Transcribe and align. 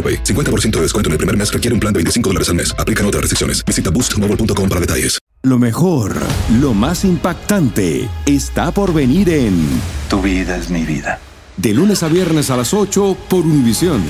AroPay. 0.00 0.24
50% 0.24 0.70
de 0.76 0.82
descuento 0.82 1.08
en 1.08 1.12
el 1.12 1.18
primer 1.18 1.36
mes 1.36 1.52
requiere 1.52 1.74
un 1.74 1.80
plan 1.80 1.92
de 1.92 1.98
25 1.98 2.30
dólares 2.30 2.48
al 2.48 2.54
mes. 2.54 2.74
Aplican 2.78 3.04
otras 3.04 3.20
restricciones. 3.20 3.62
Visita 3.66 3.90
boostmobile.com 3.90 4.68
para 4.68 4.80
detalles. 4.80 5.20
Lo 5.42 5.58
mejor, 5.58 6.16
lo 6.60 6.74
más 6.74 7.02
impactante, 7.02 8.10
está 8.26 8.72
por 8.72 8.92
venir 8.92 9.30
en 9.30 9.66
Tu 10.10 10.20
vida 10.20 10.58
es 10.58 10.68
mi 10.68 10.84
vida. 10.84 11.18
De 11.56 11.72
lunes 11.72 12.02
a 12.02 12.08
viernes 12.08 12.50
a 12.50 12.58
las 12.58 12.74
8 12.74 13.16
por 13.26 13.46
Univisión. 13.46 14.02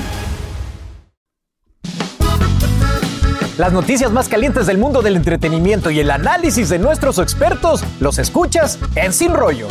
Las 3.57 3.71
noticias 3.71 4.11
más 4.11 4.27
calientes 4.27 4.67
del 4.67 4.77
mundo 4.77 5.01
del 5.01 5.15
entretenimiento 5.15 5.89
y 5.89 6.01
el 6.01 6.11
análisis 6.11 6.67
de 6.67 6.79
nuestros 6.79 7.17
expertos 7.17 7.81
los 8.01 8.17
escuchas 8.17 8.77
en 8.95 9.13
Sin 9.13 9.33
Rollo. 9.33 9.67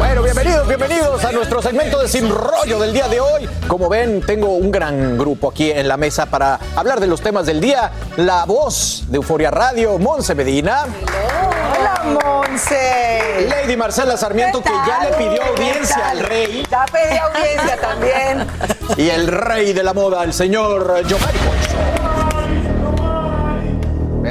Bueno, 0.00 0.22
bienvenidos, 0.22 0.66
bienvenidos 0.66 1.22
a 1.26 1.30
nuestro 1.30 1.60
segmento 1.60 2.00
de 2.00 2.08
Sin 2.08 2.30
Rollo 2.30 2.80
del 2.80 2.94
día 2.94 3.06
de 3.06 3.20
hoy. 3.20 3.46
Como 3.68 3.90
ven, 3.90 4.22
tengo 4.22 4.54
un 4.54 4.70
gran 4.70 5.18
grupo 5.18 5.50
aquí 5.50 5.70
en 5.70 5.86
la 5.88 5.98
mesa 5.98 6.24
para 6.24 6.58
hablar 6.74 7.00
de 7.00 7.06
los 7.06 7.20
temas 7.20 7.44
del 7.44 7.60
día. 7.60 7.92
La 8.16 8.46
voz 8.46 9.04
de 9.08 9.16
Euforia 9.16 9.50
Radio, 9.50 9.98
Monse 9.98 10.34
Medina. 10.34 10.86
Hola, 11.78 12.18
Monse. 12.24 13.46
Lady 13.46 13.76
Marcela 13.76 14.16
Sarmiento, 14.16 14.62
que 14.62 14.70
ya 14.70 15.04
le 15.04 15.16
pidió 15.18 15.44
audiencia 15.44 16.08
al 16.08 16.20
rey. 16.20 16.66
Ya 16.70 16.86
pedí 16.86 17.18
audiencia 17.18 17.76
también. 17.78 18.46
Y 18.96 19.08
el 19.08 19.28
rey 19.28 19.72
de 19.72 19.82
la 19.84 19.94
moda, 19.94 20.24
el 20.24 20.32
señor 20.32 21.04
Giovanni 21.06 21.38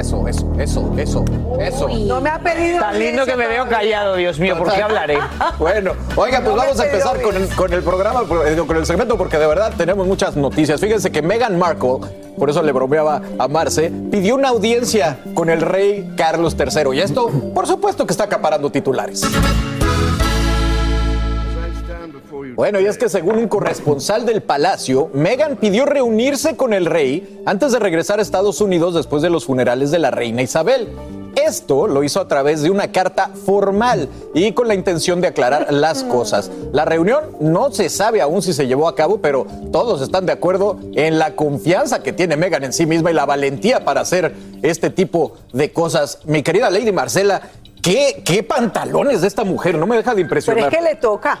Eso, 0.00 0.26
eso, 0.26 0.50
eso, 0.58 0.94
eso, 0.96 1.24
eso. 1.60 1.88
No 2.06 2.22
me 2.22 2.30
ha 2.30 2.38
pedido 2.38 2.80
Tan 2.80 2.98
lindo 2.98 3.26
que 3.26 3.36
me 3.36 3.46
veo 3.46 3.68
callado, 3.68 4.16
Dios 4.16 4.38
mío, 4.38 4.56
¿por 4.56 4.72
qué 4.72 4.82
hablaré? 4.82 5.18
Bueno, 5.58 5.92
oiga, 6.16 6.40
pues 6.40 6.56
vamos 6.56 6.80
a 6.80 6.86
empezar 6.86 7.20
con 7.20 7.36
el, 7.36 7.48
con 7.54 7.70
el 7.74 7.82
programa, 7.82 8.22
con 8.24 8.76
el 8.76 8.86
segmento, 8.86 9.18
porque 9.18 9.36
de 9.36 9.46
verdad 9.46 9.74
tenemos 9.76 10.06
muchas 10.06 10.36
noticias. 10.36 10.80
Fíjense 10.80 11.12
que 11.12 11.20
Meghan 11.20 11.58
Markle, 11.58 11.98
por 12.38 12.48
eso 12.48 12.62
le 12.62 12.72
bromeaba 12.72 13.20
a 13.38 13.46
Marce, 13.46 13.92
pidió 14.10 14.36
una 14.36 14.48
audiencia 14.48 15.18
con 15.34 15.50
el 15.50 15.60
rey 15.60 16.14
Carlos 16.16 16.56
III. 16.58 16.96
Y 16.96 17.00
esto, 17.00 17.28
por 17.54 17.66
supuesto, 17.66 18.06
que 18.06 18.12
está 18.12 18.24
acaparando 18.24 18.70
titulares. 18.70 19.22
Bueno, 22.54 22.80
y 22.80 22.86
es 22.86 22.98
que 22.98 23.08
según 23.08 23.36
un 23.36 23.48
corresponsal 23.48 24.26
del 24.26 24.42
palacio, 24.42 25.10
Meghan 25.12 25.56
pidió 25.56 25.86
reunirse 25.86 26.56
con 26.56 26.72
el 26.72 26.86
rey 26.86 27.42
antes 27.46 27.72
de 27.72 27.78
regresar 27.78 28.18
a 28.18 28.22
Estados 28.22 28.60
Unidos 28.60 28.94
después 28.94 29.22
de 29.22 29.30
los 29.30 29.44
funerales 29.44 29.90
de 29.90 29.98
la 29.98 30.10
reina 30.10 30.42
Isabel. 30.42 30.88
Esto 31.36 31.86
lo 31.86 32.02
hizo 32.02 32.20
a 32.20 32.28
través 32.28 32.62
de 32.62 32.70
una 32.70 32.90
carta 32.90 33.30
formal 33.46 34.08
y 34.34 34.52
con 34.52 34.68
la 34.68 34.74
intención 34.74 35.20
de 35.20 35.28
aclarar 35.28 35.72
las 35.72 36.02
cosas. 36.04 36.50
La 36.72 36.84
reunión 36.84 37.36
no 37.40 37.70
se 37.70 37.88
sabe 37.88 38.20
aún 38.20 38.42
si 38.42 38.52
se 38.52 38.66
llevó 38.66 38.88
a 38.88 38.94
cabo, 38.96 39.20
pero 39.20 39.46
todos 39.72 40.02
están 40.02 40.26
de 40.26 40.32
acuerdo 40.32 40.78
en 40.94 41.18
la 41.18 41.36
confianza 41.36 42.02
que 42.02 42.12
tiene 42.12 42.36
Meghan 42.36 42.64
en 42.64 42.72
sí 42.72 42.84
misma 42.84 43.10
y 43.10 43.14
la 43.14 43.26
valentía 43.26 43.84
para 43.84 44.00
hacer 44.00 44.34
este 44.62 44.90
tipo 44.90 45.36
de 45.52 45.72
cosas. 45.72 46.18
Mi 46.24 46.42
querida 46.42 46.68
Lady 46.68 46.92
Marcela, 46.92 47.42
¿qué, 47.80 48.22
qué 48.24 48.42
pantalones 48.42 49.20
de 49.20 49.28
esta 49.28 49.44
mujer? 49.44 49.78
No 49.78 49.86
me 49.86 49.96
deja 49.96 50.10
de 50.10 50.16
Pero 50.16 50.22
impresionar. 50.26 50.72
es 50.72 50.78
que 50.78 50.84
le 50.84 50.96
toca. 50.96 51.40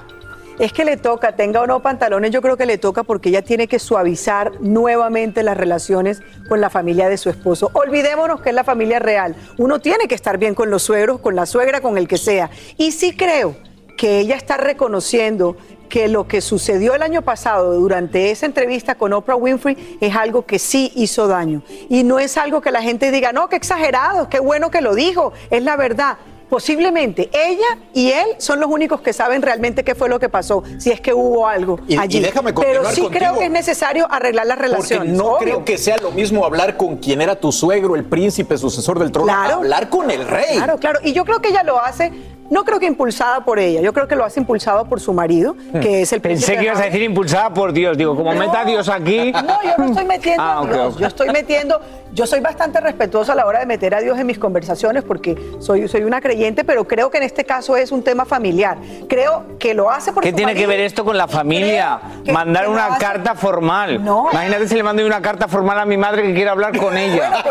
Es 0.60 0.74
que 0.74 0.84
le 0.84 0.98
toca, 0.98 1.32
tenga 1.32 1.62
o 1.62 1.66
no 1.66 1.80
pantalones, 1.80 2.32
yo 2.32 2.42
creo 2.42 2.58
que 2.58 2.66
le 2.66 2.76
toca 2.76 3.02
porque 3.02 3.30
ella 3.30 3.40
tiene 3.40 3.66
que 3.66 3.78
suavizar 3.78 4.60
nuevamente 4.60 5.42
las 5.42 5.56
relaciones 5.56 6.20
con 6.50 6.60
la 6.60 6.68
familia 6.68 7.08
de 7.08 7.16
su 7.16 7.30
esposo. 7.30 7.70
Olvidémonos 7.72 8.42
que 8.42 8.50
es 8.50 8.54
la 8.54 8.62
familia 8.62 8.98
real. 8.98 9.34
Uno 9.56 9.78
tiene 9.78 10.06
que 10.06 10.14
estar 10.14 10.36
bien 10.36 10.54
con 10.54 10.68
los 10.68 10.82
suegros, 10.82 11.20
con 11.20 11.34
la 11.34 11.46
suegra, 11.46 11.80
con 11.80 11.96
el 11.96 12.06
que 12.06 12.18
sea. 12.18 12.50
Y 12.76 12.92
sí 12.92 13.16
creo 13.16 13.56
que 13.96 14.18
ella 14.18 14.36
está 14.36 14.58
reconociendo 14.58 15.56
que 15.88 16.08
lo 16.08 16.28
que 16.28 16.42
sucedió 16.42 16.94
el 16.94 17.00
año 17.00 17.22
pasado 17.22 17.72
durante 17.72 18.30
esa 18.30 18.44
entrevista 18.44 18.96
con 18.96 19.14
Oprah 19.14 19.36
Winfrey 19.36 19.98
es 20.00 20.14
algo 20.14 20.44
que 20.44 20.58
sí 20.58 20.92
hizo 20.94 21.26
daño. 21.26 21.62
Y 21.88 22.04
no 22.04 22.18
es 22.18 22.36
algo 22.36 22.60
que 22.60 22.70
la 22.70 22.82
gente 22.82 23.10
diga, 23.10 23.32
no, 23.32 23.48
qué 23.48 23.56
exagerado, 23.56 24.28
qué 24.28 24.40
bueno 24.40 24.70
que 24.70 24.82
lo 24.82 24.94
dijo, 24.94 25.32
es 25.50 25.62
la 25.62 25.76
verdad. 25.76 26.18
Posiblemente 26.50 27.30
ella 27.32 27.78
y 27.94 28.10
él 28.10 28.26
son 28.38 28.58
los 28.60 28.68
únicos 28.68 29.00
que 29.00 29.12
saben 29.12 29.40
realmente 29.40 29.84
qué 29.84 29.94
fue 29.94 30.08
lo 30.08 30.18
que 30.18 30.28
pasó, 30.28 30.62
si 30.78 30.90
es 30.90 31.00
que 31.00 31.14
hubo 31.14 31.46
algo 31.46 31.78
Y- 31.86 31.94
y 31.94 31.96
allí. 31.98 32.20
déjame 32.20 32.52
Pero 32.52 32.80
sí 32.90 33.02
contigo. 33.02 33.10
creo 33.10 33.38
que 33.38 33.44
es 33.44 33.50
necesario 33.52 34.06
arreglar 34.10 34.46
las 34.46 34.56
Porque 34.58 34.70
relaciones. 34.72 35.14
no 35.16 35.24
obvio. 35.26 35.38
creo 35.38 35.64
que 35.64 35.78
sea 35.78 35.96
lo 35.98 36.10
mismo 36.10 36.44
hablar 36.44 36.76
con 36.76 36.96
quien 36.96 37.20
era 37.22 37.36
tu 37.36 37.52
suegro, 37.52 37.94
el 37.94 38.04
príncipe, 38.04 38.58
sucesor 38.58 38.98
del 38.98 39.12
trono, 39.12 39.28
Claro. 39.32 39.54
hablar 39.58 39.88
con 39.88 40.10
el 40.10 40.26
rey. 40.26 40.56
Claro, 40.56 40.76
claro. 40.78 40.98
Y 41.04 41.12
yo 41.12 41.24
creo 41.24 41.40
que 41.40 41.50
ella 41.50 41.62
lo 41.62 41.80
hace, 41.80 42.12
no 42.50 42.64
creo 42.64 42.78
que 42.78 42.86
impulsada 42.86 43.40
por 43.44 43.58
ella, 43.58 43.80
yo 43.80 43.92
creo 43.92 44.06
que 44.08 44.16
lo 44.16 44.24
hace 44.24 44.40
impulsado 44.40 44.84
por 44.84 45.00
su 45.00 45.12
marido, 45.12 45.56
que 45.80 46.02
es 46.02 46.12
el 46.12 46.20
Pensé 46.20 46.56
que 46.56 46.64
ibas 46.64 46.80
a 46.80 46.84
decir 46.84 47.02
impulsada 47.02 47.54
por 47.54 47.72
Dios. 47.72 47.96
Digo, 47.96 48.14
como 48.16 48.32
meta 48.34 48.60
a 48.60 48.64
Dios 48.64 48.88
aquí. 48.88 49.32
No, 49.32 49.62
yo 49.62 49.70
no 49.78 49.84
estoy 49.86 50.04
metiendo 50.06 50.42
Ah, 50.42 50.60
a. 50.62 50.98
Yo 50.98 51.06
estoy 51.06 51.30
metiendo, 51.30 51.80
yo 52.12 52.26
soy 52.26 52.40
bastante 52.40 52.80
respetuosa 52.80 53.32
a 53.32 53.36
la 53.36 53.46
hora 53.46 53.60
de 53.60 53.66
meter 53.66 53.94
a 53.94 54.00
Dios 54.00 54.18
en 54.18 54.26
mis 54.26 54.38
conversaciones 54.38 55.04
porque 55.04 55.36
soy, 55.60 55.86
soy 55.88 56.02
una 56.02 56.20
creyente, 56.20 56.64
pero 56.64 56.86
creo 56.86 57.10
que 57.10 57.18
en 57.18 57.22
este 57.24 57.44
caso 57.44 57.76
es 57.76 57.92
un 57.92 58.02
tema 58.02 58.24
familiar. 58.24 58.78
Creo 59.08 59.44
que 59.58 59.72
lo 59.74 59.90
hace 59.90 60.12
porque 60.12 60.30
¿Qué 60.30 60.36
tiene 60.36 60.54
que 60.54 60.66
ver 60.66 60.80
esto 60.80 61.04
con 61.04 61.16
la 61.16 61.28
familia? 61.28 62.00
Mandar 62.32 62.68
una 62.68 62.98
carta 62.98 63.34
formal. 63.34 64.04
No. 64.04 64.28
Imagínate 64.32 64.68
si 64.68 64.74
le 64.74 64.82
mando 64.82 65.06
una 65.06 65.22
carta 65.22 65.46
formal 65.46 65.78
a 65.78 65.84
mi 65.84 65.96
madre 65.96 66.22
que 66.22 66.34
quiere 66.34 66.50
hablar 66.50 66.76
con 66.76 66.96
ella. 66.98 67.44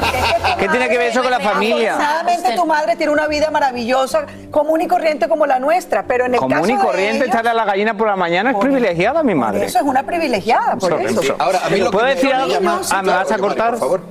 ¿Qué 0.60 0.68
tiene 0.68 0.90
que 0.90 0.98
ver 0.98 1.08
eso 1.12 1.22
con 1.22 1.31
la 1.31 1.40
familia? 1.40 1.94
Afortunadamente 1.96 2.56
tu 2.56 2.66
madre 2.66 2.96
tiene 2.98 3.14
una 3.14 3.28
vida 3.28 3.50
maravillosa, 3.50 4.26
común 4.52 4.81
y 4.81 4.89
corriente 4.90 5.30
como 5.30 5.46
la 5.46 5.60
nuestra, 5.60 6.04
pero 6.04 6.26
en 6.26 6.34
el 6.34 6.40
Común 6.40 6.58
caso 6.58 6.70
y 6.70 6.76
de 6.76 6.82
corriente, 6.84 7.26
echarle 7.28 7.52
a 7.52 7.54
la 7.54 7.64
gallina 7.64 7.94
por 7.96 8.08
la 8.08 8.18
mañana 8.18 8.52
es 8.52 8.58
privilegiada 8.58 9.24
mi 9.24 9.36
madre. 9.36 9.64
Eso 9.64 9.80
es 9.80 9.86
una 9.86 10.04
privilegiada, 10.04 10.76
por 10.76 11.02
eso. 11.02 11.36
Ahora, 11.40 11.62
a 11.64 11.70
mí 11.70 11.78
lo 11.80 11.92
¿Puedo 11.92 12.06
que 12.06 12.10
me 12.12 12.16
decir 12.16 12.34
algo? 12.34 12.56
Ah, 12.92 13.02
¿me 13.02 13.14
vas 13.14 13.32
a 13.32 13.38
cortar? 13.38 13.70
Por 13.72 13.80
favor. 13.80 14.02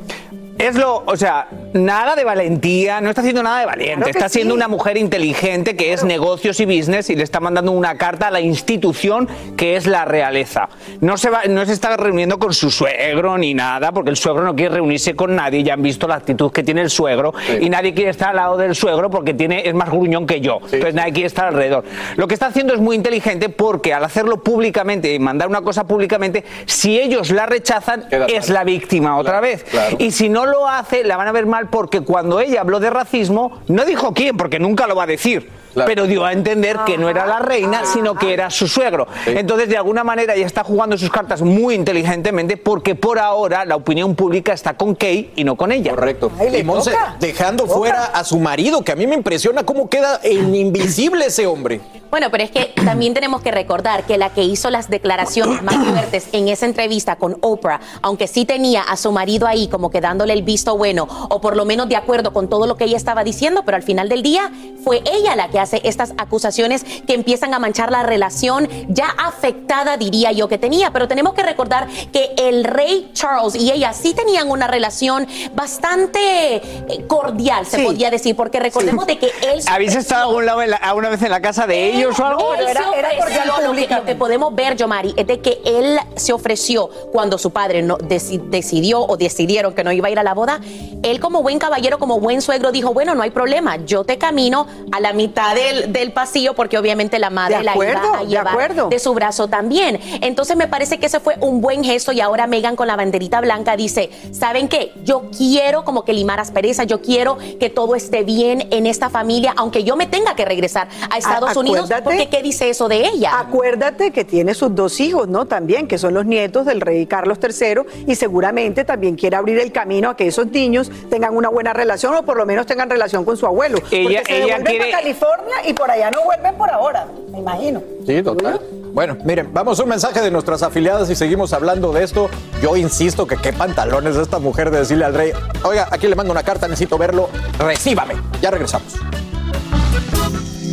Es 0.58 0.74
lo, 0.74 1.04
o 1.06 1.16
sea, 1.16 1.46
nada 1.72 2.16
de 2.16 2.24
valentía, 2.24 3.00
no 3.00 3.10
está 3.10 3.20
haciendo 3.20 3.44
nada 3.44 3.60
de 3.60 3.66
valiente, 3.66 3.94
Claro 3.94 4.10
está 4.10 4.28
siendo 4.28 4.54
sí. 4.54 4.56
una 4.56 4.66
mujer 4.66 4.96
inteligente 4.96 5.76
que 5.76 5.92
es 5.92 6.02
negocios 6.02 6.58
y 6.58 6.66
business 6.66 7.10
y 7.10 7.14
le 7.14 7.22
está 7.22 7.38
mandando 7.38 7.70
una 7.70 7.96
carta 7.96 8.26
a 8.26 8.30
la 8.32 8.40
institución 8.40 9.28
que 9.56 9.76
es 9.76 9.86
la 9.86 10.04
realeza. 10.04 10.68
No 11.00 11.16
se 11.16 11.30
va, 11.30 11.44
no 11.48 11.64
se 11.64 11.72
está 11.72 11.96
reuniendo 11.96 12.40
con 12.40 12.52
su 12.52 12.72
suegro 12.72 13.38
ni 13.38 13.54
nada, 13.54 13.92
porque 13.92 14.10
el 14.10 14.16
suegro 14.16 14.42
no 14.42 14.56
quiere 14.56 14.74
reunirse 14.74 15.14
con 15.14 15.36
nadie, 15.36 15.62
ya 15.62 15.74
han 15.74 15.82
visto 15.82 16.08
la 16.08 16.16
actitud 16.16 16.50
que 16.50 16.64
tiene 16.64 16.80
el 16.80 16.90
suegro 16.90 17.32
y 17.60 17.70
nadie 17.70 17.94
quiere 17.94 18.10
estar 18.10 18.30
al 18.30 18.36
lado 18.36 18.56
del 18.56 18.74
suegro 18.74 19.10
porque 19.10 19.34
tiene, 19.34 19.62
es 19.64 19.74
más 19.74 19.90
gruñón 19.90 20.26
que 20.26 20.40
yo, 20.40 20.58
entonces 20.64 20.94
nadie 20.94 21.12
quiere 21.12 21.28
estar 21.28 21.46
alrededor. 21.46 21.84
Lo 22.16 22.26
que 22.26 22.34
está 22.34 22.46
haciendo 22.46 22.74
es 22.74 22.80
muy 22.80 22.96
inteligente 22.96 23.48
porque 23.48 23.94
al 23.94 24.04
hacerlo 24.04 24.42
públicamente 24.42 25.14
y 25.14 25.20
mandar 25.20 25.48
una 25.48 25.62
cosa 25.62 25.86
públicamente, 25.86 26.44
si 26.66 26.98
ellos 26.98 27.30
la 27.30 27.46
rechazan, 27.46 28.08
Queda 28.08 28.26
es 28.26 28.48
la 28.48 28.64
víctima 28.64 29.16
otra 29.18 29.40
vez. 29.40 29.64
Y 29.98 30.10
si 30.10 30.28
no 30.28 30.47
lo 30.48 30.68
hace, 30.68 31.04
la 31.04 31.16
van 31.16 31.28
a 31.28 31.32
ver 31.32 31.46
mal 31.46 31.68
porque 31.68 32.00
cuando 32.00 32.40
ella 32.40 32.60
habló 32.60 32.80
de 32.80 32.90
racismo, 32.90 33.60
no 33.68 33.84
dijo 33.84 34.12
quién, 34.12 34.36
porque 34.36 34.58
nunca 34.58 34.86
lo 34.86 34.96
va 34.96 35.04
a 35.04 35.06
decir. 35.06 35.50
Pero 35.86 36.06
dio 36.06 36.24
a 36.24 36.32
entender 36.32 36.78
que 36.86 36.98
no 36.98 37.08
era 37.08 37.26
la 37.26 37.38
reina, 37.38 37.84
sino 37.84 38.14
que 38.14 38.32
era 38.32 38.50
su 38.50 38.68
suegro. 38.68 39.06
Entonces, 39.26 39.68
de 39.68 39.76
alguna 39.76 40.04
manera, 40.04 40.34
ella 40.34 40.46
está 40.46 40.64
jugando 40.64 40.96
sus 40.96 41.10
cartas 41.10 41.42
muy 41.42 41.74
inteligentemente 41.74 42.56
porque 42.56 42.94
por 42.94 43.18
ahora 43.18 43.64
la 43.64 43.76
opinión 43.76 44.14
pública 44.14 44.52
está 44.52 44.76
con 44.76 44.94
Kay 44.94 45.32
y 45.36 45.44
no 45.44 45.56
con 45.56 45.72
ella. 45.72 45.90
Correcto. 45.90 46.30
Ay, 46.38 46.56
y 46.56 46.62
Monse, 46.62 46.92
toca. 46.92 47.16
dejando 47.20 47.66
fuera 47.66 48.06
a 48.06 48.24
su 48.24 48.38
marido, 48.38 48.82
que 48.82 48.92
a 48.92 48.96
mí 48.96 49.06
me 49.06 49.14
impresiona 49.14 49.64
cómo 49.64 49.88
queda 49.88 50.20
en 50.22 50.54
invisible 50.54 51.26
ese 51.26 51.46
hombre. 51.46 51.80
Bueno, 52.10 52.28
pero 52.30 52.44
es 52.44 52.50
que 52.50 52.72
también 52.84 53.14
tenemos 53.14 53.42
que 53.42 53.50
recordar 53.50 54.04
que 54.04 54.18
la 54.18 54.30
que 54.30 54.42
hizo 54.42 54.70
las 54.70 54.88
declaraciones 54.88 55.62
más 55.62 55.76
fuertes 55.86 56.28
en 56.32 56.48
esa 56.48 56.66
entrevista 56.66 57.16
con 57.16 57.38
Oprah, 57.40 57.80
aunque 58.02 58.26
sí 58.26 58.44
tenía 58.44 58.82
a 58.82 58.96
su 58.96 59.12
marido 59.12 59.46
ahí 59.46 59.68
como 59.68 59.90
que 59.90 60.00
dándole 60.00 60.32
el 60.32 60.42
visto 60.42 60.76
bueno 60.76 61.06
o 61.28 61.40
por 61.40 61.56
lo 61.56 61.64
menos 61.64 61.88
de 61.88 61.96
acuerdo 61.96 62.32
con 62.32 62.48
todo 62.48 62.66
lo 62.66 62.76
que 62.76 62.84
ella 62.84 62.96
estaba 62.96 63.24
diciendo, 63.24 63.62
pero 63.64 63.76
al 63.76 63.82
final 63.82 64.08
del 64.08 64.22
día 64.22 64.50
fue 64.82 65.02
ella 65.12 65.36
la 65.36 65.48
que 65.48 65.58
hace 65.58 65.67
estas 65.72 66.12
acusaciones 66.18 66.84
que 67.06 67.14
empiezan 67.14 67.54
a 67.54 67.58
manchar 67.58 67.90
la 67.90 68.02
relación 68.02 68.68
ya 68.88 69.08
afectada, 69.18 69.96
diría 69.96 70.32
yo, 70.32 70.48
que 70.48 70.58
tenía. 70.58 70.92
Pero 70.92 71.08
tenemos 71.08 71.34
que 71.34 71.42
recordar 71.42 71.88
que 72.12 72.30
el 72.36 72.64
rey 72.64 73.10
Charles 73.14 73.54
y 73.54 73.70
ella 73.70 73.92
sí 73.92 74.14
tenían 74.14 74.50
una 74.50 74.66
relación 74.66 75.26
bastante 75.54 76.56
eh, 76.56 77.04
cordial, 77.06 77.66
se 77.66 77.78
Sí. 77.78 77.84
podía 77.84 78.10
decir, 78.10 78.34
porque 78.34 78.58
recordemos 78.58 79.06
de 79.06 79.18
que 79.18 79.26
él... 79.42 79.60
¿Habéis 79.68 79.94
estado 79.94 80.28
algún 80.28 80.46
lado 80.46 80.62
en 80.62 80.70
la- 80.70 80.76
alguna 80.76 81.08
vez 81.10 81.22
en 81.22 81.30
la 81.30 81.40
casa 81.40 81.66
de 81.66 81.92
ellos 81.94 82.18
o 82.18 82.24
algo? 82.24 82.54
Él 82.54 82.66
Era- 82.68 82.84
era 82.96 83.10
cordial 83.18 83.48
lo 83.64 83.72
que- 83.72 83.86
lo, 83.94 84.04
que 84.04 84.14
podemos 84.14 84.54
ver, 84.54 84.76
Yomari, 84.76 85.14
es 85.16 85.26
de 85.26 85.40
que 85.40 85.60
él 85.64 85.98
se 86.16 86.32
ofreció 86.32 86.88
cuando 87.12 87.38
su 87.38 87.50
padre 87.50 87.82
no 87.82 87.98
deci- 87.98 88.40
decidió 88.50 89.00
o 89.02 89.16
decidieron 89.16 89.74
que 89.74 89.84
no 89.84 89.92
iba 89.92 90.08
a 90.08 90.10
ir 90.10 90.18
a 90.18 90.22
la 90.22 90.34
boda. 90.34 90.60
Él 91.02 91.20
como 91.20 91.42
buen 91.42 91.58
caballero, 91.58 91.98
como 91.98 92.18
buen 92.20 92.40
suegro, 92.42 92.72
dijo, 92.72 92.92
bueno, 92.92 93.14
no 93.14 93.22
hay 93.22 93.30
problema, 93.30 93.76
yo 93.76 94.04
te 94.04 94.18
camino 94.18 94.66
a 94.90 95.00
la 95.00 95.12
mitad 95.12 95.47
del, 95.54 95.92
del 95.92 96.12
pasillo 96.12 96.54
porque 96.54 96.78
obviamente 96.78 97.18
la 97.18 97.30
madre 97.30 97.58
De 97.58 97.64
la 97.64 97.74
iba 97.76 98.18
a 98.18 98.20
de 98.20 98.26
llevar 98.26 98.48
acuerdo. 98.48 98.88
de 98.88 98.98
su 98.98 99.14
brazo 99.14 99.48
también. 99.48 99.98
Entonces 100.20 100.56
me 100.56 100.66
parece 100.68 100.98
que 100.98 101.06
ese 101.06 101.20
fue 101.20 101.36
un 101.40 101.60
buen 101.60 101.84
gesto 101.84 102.12
y 102.12 102.20
ahora 102.20 102.46
Megan 102.46 102.76
con 102.76 102.86
la 102.86 102.96
banderita 102.96 103.40
blanca 103.40 103.76
dice, 103.76 104.10
¿saben 104.32 104.68
qué? 104.68 104.92
Yo 105.04 105.30
quiero 105.36 105.84
como 105.84 106.04
que 106.04 106.12
limar 106.12 106.40
asperezas, 106.40 106.86
yo 106.86 107.00
quiero 107.02 107.38
que 107.60 107.70
todo 107.70 107.94
esté 107.94 108.22
bien 108.22 108.68
en 108.70 108.86
esta 108.86 109.10
familia, 109.10 109.54
aunque 109.56 109.84
yo 109.84 109.96
me 109.96 110.06
tenga 110.06 110.34
que 110.34 110.44
regresar 110.44 110.88
a 111.10 111.18
Estados 111.18 111.56
Unidos, 111.56 111.90
porque 112.04 112.28
¿qué 112.28 112.42
dice 112.42 112.68
eso 112.70 112.88
de 112.88 113.06
ella? 113.06 113.38
Acuérdate 113.38 114.10
que 114.10 114.24
tiene 114.24 114.54
sus 114.54 114.74
dos 114.74 115.00
hijos, 115.00 115.28
¿no? 115.28 115.46
También, 115.46 115.86
que 115.88 115.98
son 115.98 116.14
los 116.14 116.26
nietos 116.26 116.66
del 116.66 116.80
rey 116.80 117.06
Carlos 117.06 117.38
III 117.42 118.04
y 118.06 118.14
seguramente 118.14 118.84
también 118.84 119.16
quiere 119.16 119.36
abrir 119.36 119.58
el 119.58 119.72
camino 119.72 120.10
a 120.10 120.16
que 120.16 120.26
esos 120.26 120.46
niños 120.48 120.90
tengan 121.10 121.36
una 121.36 121.48
buena 121.48 121.72
relación 121.72 122.14
o 122.14 122.24
por 122.24 122.36
lo 122.36 122.46
menos 122.46 122.66
tengan 122.66 122.88
relación 122.90 123.24
con 123.24 123.36
su 123.36 123.46
abuelo. 123.46 123.78
Ella- 123.90 124.20
Porque 124.20 124.32
se 124.34 124.42
ella 124.44 124.58
quiere- 124.62 124.78
para 124.78 124.98
California 125.02 125.37
y 125.66 125.72
por 125.72 125.90
allá 125.90 126.10
no 126.10 126.22
vuelven 126.24 126.54
por 126.56 126.70
ahora, 126.70 127.06
me 127.30 127.38
imagino. 127.38 127.82
Sí, 128.06 128.22
total. 128.22 128.60
Bueno, 128.92 129.16
miren, 129.24 129.52
vamos 129.52 129.78
a 129.78 129.82
un 129.82 129.90
mensaje 129.90 130.20
de 130.20 130.30
nuestras 130.30 130.62
afiliadas 130.62 131.08
y 131.10 131.14
seguimos 131.14 131.52
hablando 131.52 131.92
de 131.92 132.04
esto. 132.04 132.28
Yo 132.62 132.76
insisto 132.76 133.26
que 133.26 133.36
qué 133.36 133.52
pantalones 133.52 134.16
de 134.16 134.22
esta 134.22 134.38
mujer 134.38 134.70
de 134.70 134.78
decirle 134.78 135.04
al 135.04 135.14
rey, 135.14 135.32
oiga, 135.62 135.88
aquí 135.90 136.08
le 136.08 136.16
mando 136.16 136.32
una 136.32 136.42
carta, 136.42 136.66
necesito 136.66 136.98
verlo, 136.98 137.28
recíbame. 137.58 138.14
Ya 138.40 138.50
regresamos. 138.50 138.94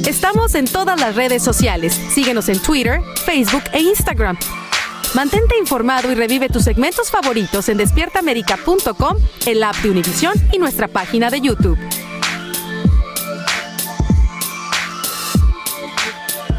Estamos 0.08 0.56
en 0.56 0.66
todas 0.66 1.00
las 1.00 1.16
redes 1.16 1.44
sociales. 1.44 1.94
Síguenos 1.94 2.48
en 2.50 2.60
Twitter, 2.60 3.02
Facebook 3.26 3.64
e 3.74 3.82
Instagram. 3.82 4.38
Mantente 5.14 5.58
informado 5.58 6.12
y 6.12 6.16
revive 6.16 6.50
tus 6.50 6.64
segmentos 6.64 7.10
favoritos 7.10 7.70
en 7.70 7.78
despiertaamerica.com, 7.78 9.18
el 9.46 9.64
app 9.64 9.76
de 9.78 9.90
Univision 9.90 10.34
y 10.52 10.58
nuestra 10.58 10.88
página 10.88 11.30
de 11.30 11.42
YouTube. 11.42 11.78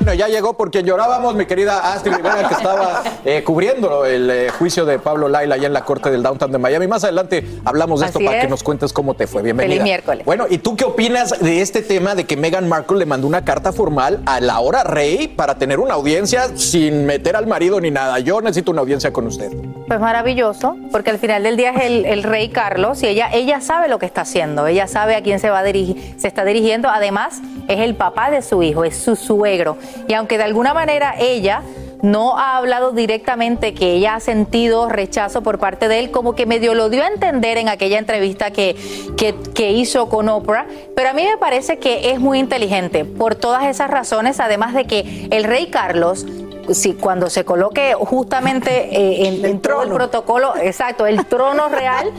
Bueno, 0.06 0.20
ya 0.20 0.28
llegó 0.28 0.52
por 0.52 0.70
quien 0.70 0.86
llorábamos, 0.86 1.34
mi 1.34 1.46
querida 1.46 1.92
Astrid 1.92 2.14
Rivera, 2.14 2.46
que 2.46 2.54
estaba 2.54 3.02
eh, 3.24 3.42
cubriendo 3.42 4.04
el 4.04 4.30
eh, 4.30 4.50
juicio 4.50 4.84
de 4.84 5.00
Pablo 5.00 5.28
Laila 5.28 5.56
allá 5.56 5.66
en 5.66 5.72
la 5.72 5.84
corte 5.84 6.12
del 6.12 6.22
downtown 6.22 6.52
de 6.52 6.58
Miami. 6.58 6.86
Más 6.86 7.02
adelante 7.02 7.44
hablamos 7.64 7.98
de 7.98 8.06
esto 8.06 8.20
para 8.20 8.40
que 8.40 8.46
nos 8.46 8.62
cuentes 8.62 8.92
cómo 8.92 9.14
te 9.14 9.26
fue. 9.26 9.42
Bienvenida. 9.42 9.74
Feliz 9.74 9.82
miércoles. 9.82 10.24
Bueno, 10.24 10.46
¿y 10.48 10.58
tú 10.58 10.76
qué 10.76 10.84
opinas 10.84 11.40
de 11.40 11.60
este 11.60 11.82
tema 11.82 12.14
de 12.14 12.24
que 12.24 12.36
Meghan 12.36 12.68
Markle 12.68 12.98
le 12.98 13.06
mandó 13.06 13.26
una 13.26 13.44
carta 13.44 13.72
formal 13.72 14.20
a 14.26 14.38
la 14.38 14.60
hora 14.60 14.84
rey 14.84 15.26
para 15.26 15.56
tener 15.56 15.80
una 15.80 15.94
audiencia 15.94 16.56
sin 16.56 17.04
meter 17.04 17.34
al 17.34 17.48
marido 17.48 17.80
ni 17.80 17.90
nada? 17.90 18.20
Yo 18.20 18.40
necesito 18.40 18.70
una 18.70 18.82
audiencia 18.82 19.12
con 19.12 19.26
usted. 19.26 19.50
Pues 19.86 20.00
maravilloso, 20.00 20.76
porque 20.90 21.10
al 21.10 21.18
final 21.18 21.44
del 21.44 21.56
día 21.56 21.70
es 21.70 21.84
el, 21.84 22.06
el 22.06 22.24
rey 22.24 22.48
Carlos 22.48 23.04
y 23.04 23.06
ella, 23.06 23.28
ella 23.32 23.60
sabe 23.60 23.86
lo 23.86 24.00
que 24.00 24.06
está 24.06 24.22
haciendo, 24.22 24.66
ella 24.66 24.88
sabe 24.88 25.14
a 25.14 25.22
quién 25.22 25.38
se 25.38 25.48
va 25.48 25.60
a 25.60 25.62
dirigir, 25.62 26.14
se 26.18 26.26
está 26.26 26.44
dirigiendo. 26.44 26.88
Además, 26.88 27.40
es 27.68 27.78
el 27.78 27.94
papá 27.94 28.32
de 28.32 28.42
su 28.42 28.64
hijo, 28.64 28.82
es 28.82 28.96
su 28.96 29.14
suegro. 29.14 29.78
Y 30.08 30.14
aunque 30.14 30.38
de 30.38 30.44
alguna 30.44 30.74
manera 30.74 31.14
ella 31.20 31.62
no 32.02 32.36
ha 32.36 32.56
hablado 32.56 32.90
directamente 32.92 33.74
que 33.74 33.92
ella 33.92 34.16
ha 34.16 34.20
sentido 34.20 34.88
rechazo 34.88 35.42
por 35.42 35.58
parte 35.60 35.86
de 35.86 36.00
él, 36.00 36.10
como 36.10 36.34
que 36.34 36.46
medio 36.46 36.74
lo 36.74 36.90
dio 36.90 37.04
a 37.04 37.08
entender 37.08 37.56
en 37.56 37.68
aquella 37.68 37.98
entrevista 37.98 38.50
que, 38.50 38.76
que, 39.16 39.34
que 39.54 39.70
hizo 39.70 40.08
con 40.08 40.28
Oprah, 40.28 40.66
pero 40.94 41.10
a 41.10 41.12
mí 41.12 41.24
me 41.24 41.36
parece 41.38 41.78
que 41.78 42.10
es 42.10 42.20
muy 42.20 42.38
inteligente 42.38 43.04
por 43.04 43.34
todas 43.34 43.64
esas 43.64 43.90
razones, 43.90 44.40
además 44.40 44.74
de 44.74 44.84
que 44.86 45.28
el 45.30 45.44
rey 45.44 45.66
Carlos 45.68 46.26
si 46.72 46.94
cuando 46.94 47.30
se 47.30 47.44
coloque 47.44 47.94
justamente 47.94 48.96
eh, 48.96 49.28
en, 49.28 49.44
en 49.44 49.60
todo 49.60 49.82
el 49.82 49.90
protocolo, 49.90 50.54
exacto, 50.56 51.06
el 51.06 51.26
trono 51.26 51.68
real, 51.70 52.10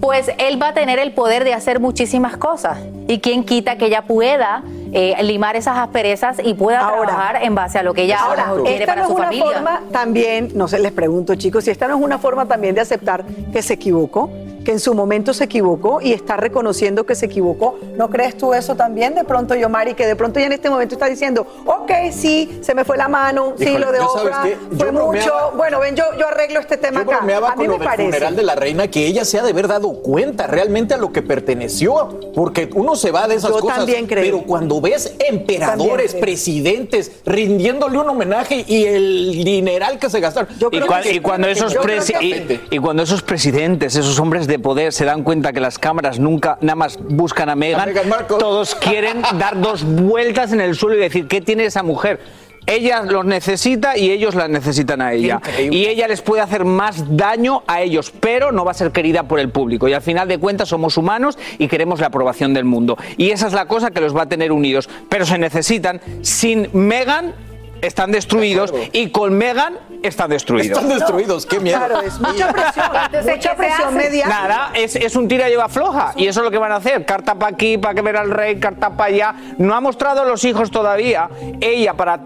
pues 0.00 0.30
él 0.38 0.60
va 0.60 0.68
a 0.68 0.74
tener 0.74 0.98
el 0.98 1.12
poder 1.12 1.44
de 1.44 1.54
hacer 1.54 1.80
muchísimas 1.80 2.36
cosas. 2.36 2.78
Y 3.08 3.20
quién 3.20 3.44
quita 3.44 3.76
que 3.76 3.86
ella 3.86 4.02
pueda 4.02 4.62
eh, 4.92 5.14
limar 5.22 5.56
esas 5.56 5.78
asperezas 5.78 6.38
y 6.42 6.54
pueda 6.54 6.78
trabajar 6.78 7.42
en 7.42 7.54
base 7.54 7.78
a 7.78 7.82
lo 7.82 7.92
que 7.92 8.04
ella 8.04 8.18
a 8.24 8.30
lo 8.30 8.36
mejor 8.36 8.62
quiere 8.62 8.84
esta 8.84 8.94
para 8.94 9.02
no 9.02 9.06
es 9.06 9.08
su 9.08 9.14
una 9.16 9.24
familia. 9.24 9.52
forma 9.52 9.82
también, 9.92 10.50
no 10.54 10.68
sé, 10.68 10.78
les 10.78 10.92
pregunto 10.92 11.34
chicos, 11.34 11.64
si 11.64 11.70
esta 11.70 11.86
no 11.88 11.96
es 11.96 12.02
una 12.02 12.18
forma 12.18 12.46
también 12.46 12.74
de 12.74 12.80
aceptar 12.80 13.24
que 13.52 13.62
se 13.62 13.74
equivocó, 13.74 14.30
que 14.66 14.72
en 14.72 14.80
su 14.80 14.94
momento 14.94 15.32
se 15.32 15.44
equivocó 15.44 16.00
y 16.02 16.12
está 16.12 16.36
reconociendo 16.36 17.06
que 17.06 17.14
se 17.14 17.26
equivocó. 17.26 17.78
¿No 17.96 18.10
crees 18.10 18.36
tú 18.36 18.52
eso 18.52 18.74
también 18.74 19.14
de 19.14 19.22
pronto, 19.22 19.54
Yomari, 19.54 19.94
que 19.94 20.04
de 20.06 20.16
pronto 20.16 20.40
ya 20.40 20.46
en 20.46 20.52
este 20.52 20.68
momento 20.68 20.96
está 20.96 21.06
diciendo, 21.06 21.46
ok, 21.64 21.92
sí, 22.10 22.58
se 22.62 22.74
me 22.74 22.84
fue 22.84 22.96
la 22.96 23.06
mano, 23.06 23.54
sí, 23.56 23.78
lo 23.78 23.92
de 23.92 23.98
¿yo 23.98 24.08
obra, 24.12 24.40
fue 24.42 24.58
Yo 24.76 24.92
mucho. 24.92 25.32
Bueno, 25.56 25.78
ven, 25.78 25.94
yo, 25.94 26.02
yo 26.18 26.26
arreglo 26.26 26.58
este 26.58 26.76
tema 26.76 27.04
Yo 27.04 27.08
acá. 27.10 27.18
bromeaba 27.18 27.48
A 27.52 27.56
mí 27.56 27.56
con 27.58 27.66
lo 27.66 27.72
me 27.74 27.78
del 27.78 27.88
parece. 27.88 28.04
funeral 28.10 28.34
de 28.36 28.42
la 28.42 28.54
reina 28.56 28.88
que 28.88 29.06
ella 29.06 29.24
se 29.24 29.38
ha 29.38 29.44
de 29.44 29.50
haber 29.50 29.68
dado 29.68 30.02
cuenta 30.02 30.48
realmente 30.48 30.94
a 30.94 30.96
lo 30.96 31.12
que 31.12 31.22
perteneció, 31.22 32.18
porque 32.34 32.68
uno 32.74 32.96
se 32.96 33.12
va 33.12 33.28
de 33.28 33.36
esas 33.36 33.52
Yo 33.52 33.60
cosas. 33.60 33.78
también 33.78 34.06
creo. 34.08 34.24
Pero 34.24 34.42
cuando 34.42 34.80
ves 34.80 35.14
emperadores, 35.28 36.10
creo. 36.10 36.20
presidentes 36.22 37.12
rindiéndole 37.24 37.98
un 37.98 38.08
homenaje 38.08 38.64
y 38.66 38.84
el 38.84 39.44
dineral 39.44 40.00
que 40.00 40.10
se 40.10 40.18
gastaron. 40.18 40.48
Y, 40.72 40.80
cua- 40.80 41.06
y 41.08 41.20
cuando 41.20 41.46
esos 41.46 41.72
Yo 41.72 41.80
creo 41.82 42.00
presi- 42.02 42.18
que- 42.18 42.60
y, 42.70 42.76
y 42.76 42.78
cuando 42.78 43.04
esos 43.04 43.22
presidentes, 43.22 43.94
esos 43.94 44.18
hombres 44.18 44.46
de 44.48 44.55
poder 44.58 44.92
se 44.92 45.04
dan 45.04 45.22
cuenta 45.22 45.52
que 45.52 45.60
las 45.60 45.78
cámaras 45.78 46.18
nunca 46.18 46.58
nada 46.60 46.76
más 46.76 46.98
buscan 46.98 47.48
a 47.48 47.56
Meghan, 47.56 47.90
todos 48.28 48.74
quieren 48.74 49.22
dar 49.38 49.60
dos 49.60 49.84
vueltas 49.84 50.52
en 50.52 50.60
el 50.60 50.74
suelo 50.74 50.96
y 50.96 51.00
decir, 51.00 51.28
¿qué 51.28 51.40
tiene 51.40 51.64
esa 51.64 51.82
mujer? 51.82 52.20
Ella 52.66 53.02
los 53.02 53.24
necesita 53.24 53.96
y 53.96 54.10
ellos 54.10 54.34
la 54.34 54.48
necesitan 54.48 55.00
a 55.00 55.12
ella. 55.12 55.36
Increíble. 55.36 55.76
Y 55.76 55.86
ella 55.86 56.08
les 56.08 56.20
puede 56.20 56.42
hacer 56.42 56.64
más 56.64 57.16
daño 57.16 57.62
a 57.68 57.80
ellos, 57.80 58.12
pero 58.18 58.50
no 58.50 58.64
va 58.64 58.72
a 58.72 58.74
ser 58.74 58.90
querida 58.90 59.22
por 59.22 59.38
el 59.38 59.50
público. 59.50 59.86
Y 59.86 59.92
al 59.92 60.02
final 60.02 60.26
de 60.26 60.38
cuentas 60.38 60.68
somos 60.68 60.96
humanos 60.96 61.38
y 61.58 61.68
queremos 61.68 62.00
la 62.00 62.08
aprobación 62.08 62.54
del 62.54 62.64
mundo. 62.64 62.98
Y 63.16 63.30
esa 63.30 63.46
es 63.46 63.52
la 63.52 63.66
cosa 63.66 63.92
que 63.92 64.00
los 64.00 64.16
va 64.16 64.22
a 64.22 64.28
tener 64.28 64.50
unidos. 64.50 64.88
Pero 65.08 65.24
se 65.24 65.38
necesitan. 65.38 66.00
Sin 66.22 66.68
Meghan 66.72 67.34
están 67.82 68.12
destruidos 68.12 68.72
y 68.92 69.10
con 69.10 69.34
Meghan 69.36 69.78
están 70.02 70.30
destruidos. 70.30 70.78
Están 70.78 70.88
destruidos, 70.98 71.46
qué 71.46 71.58
miedo. 71.60 71.78
Claro, 71.78 72.00
es 72.02 72.18
mucha 72.20 72.52
presión, 72.52 72.86
Entonces, 73.06 73.34
mucha 73.36 73.36
¿qué 73.36 73.48
se 73.48 73.54
presión 73.56 73.94
mediática. 73.94 74.28
Nada, 74.28 74.70
es, 74.74 74.96
es 74.96 75.16
un 75.16 75.26
tira 75.28 75.48
lleva 75.48 75.68
floja. 75.68 76.12
Y 76.16 76.26
eso 76.26 76.40
es 76.40 76.44
lo 76.44 76.50
que 76.50 76.58
van 76.58 76.72
a 76.72 76.76
hacer. 76.76 77.04
Carta 77.04 77.34
para 77.34 77.52
aquí, 77.54 77.78
para 77.78 77.94
que 77.94 78.02
ver 78.02 78.16
al 78.16 78.30
rey, 78.30 78.58
carta 78.60 78.90
para 78.90 79.12
allá. 79.12 79.34
No 79.58 79.74
ha 79.74 79.80
mostrado 79.80 80.22
a 80.22 80.24
los 80.24 80.44
hijos 80.44 80.70
todavía. 80.70 81.28
Ella, 81.60 81.94
para 81.94 82.20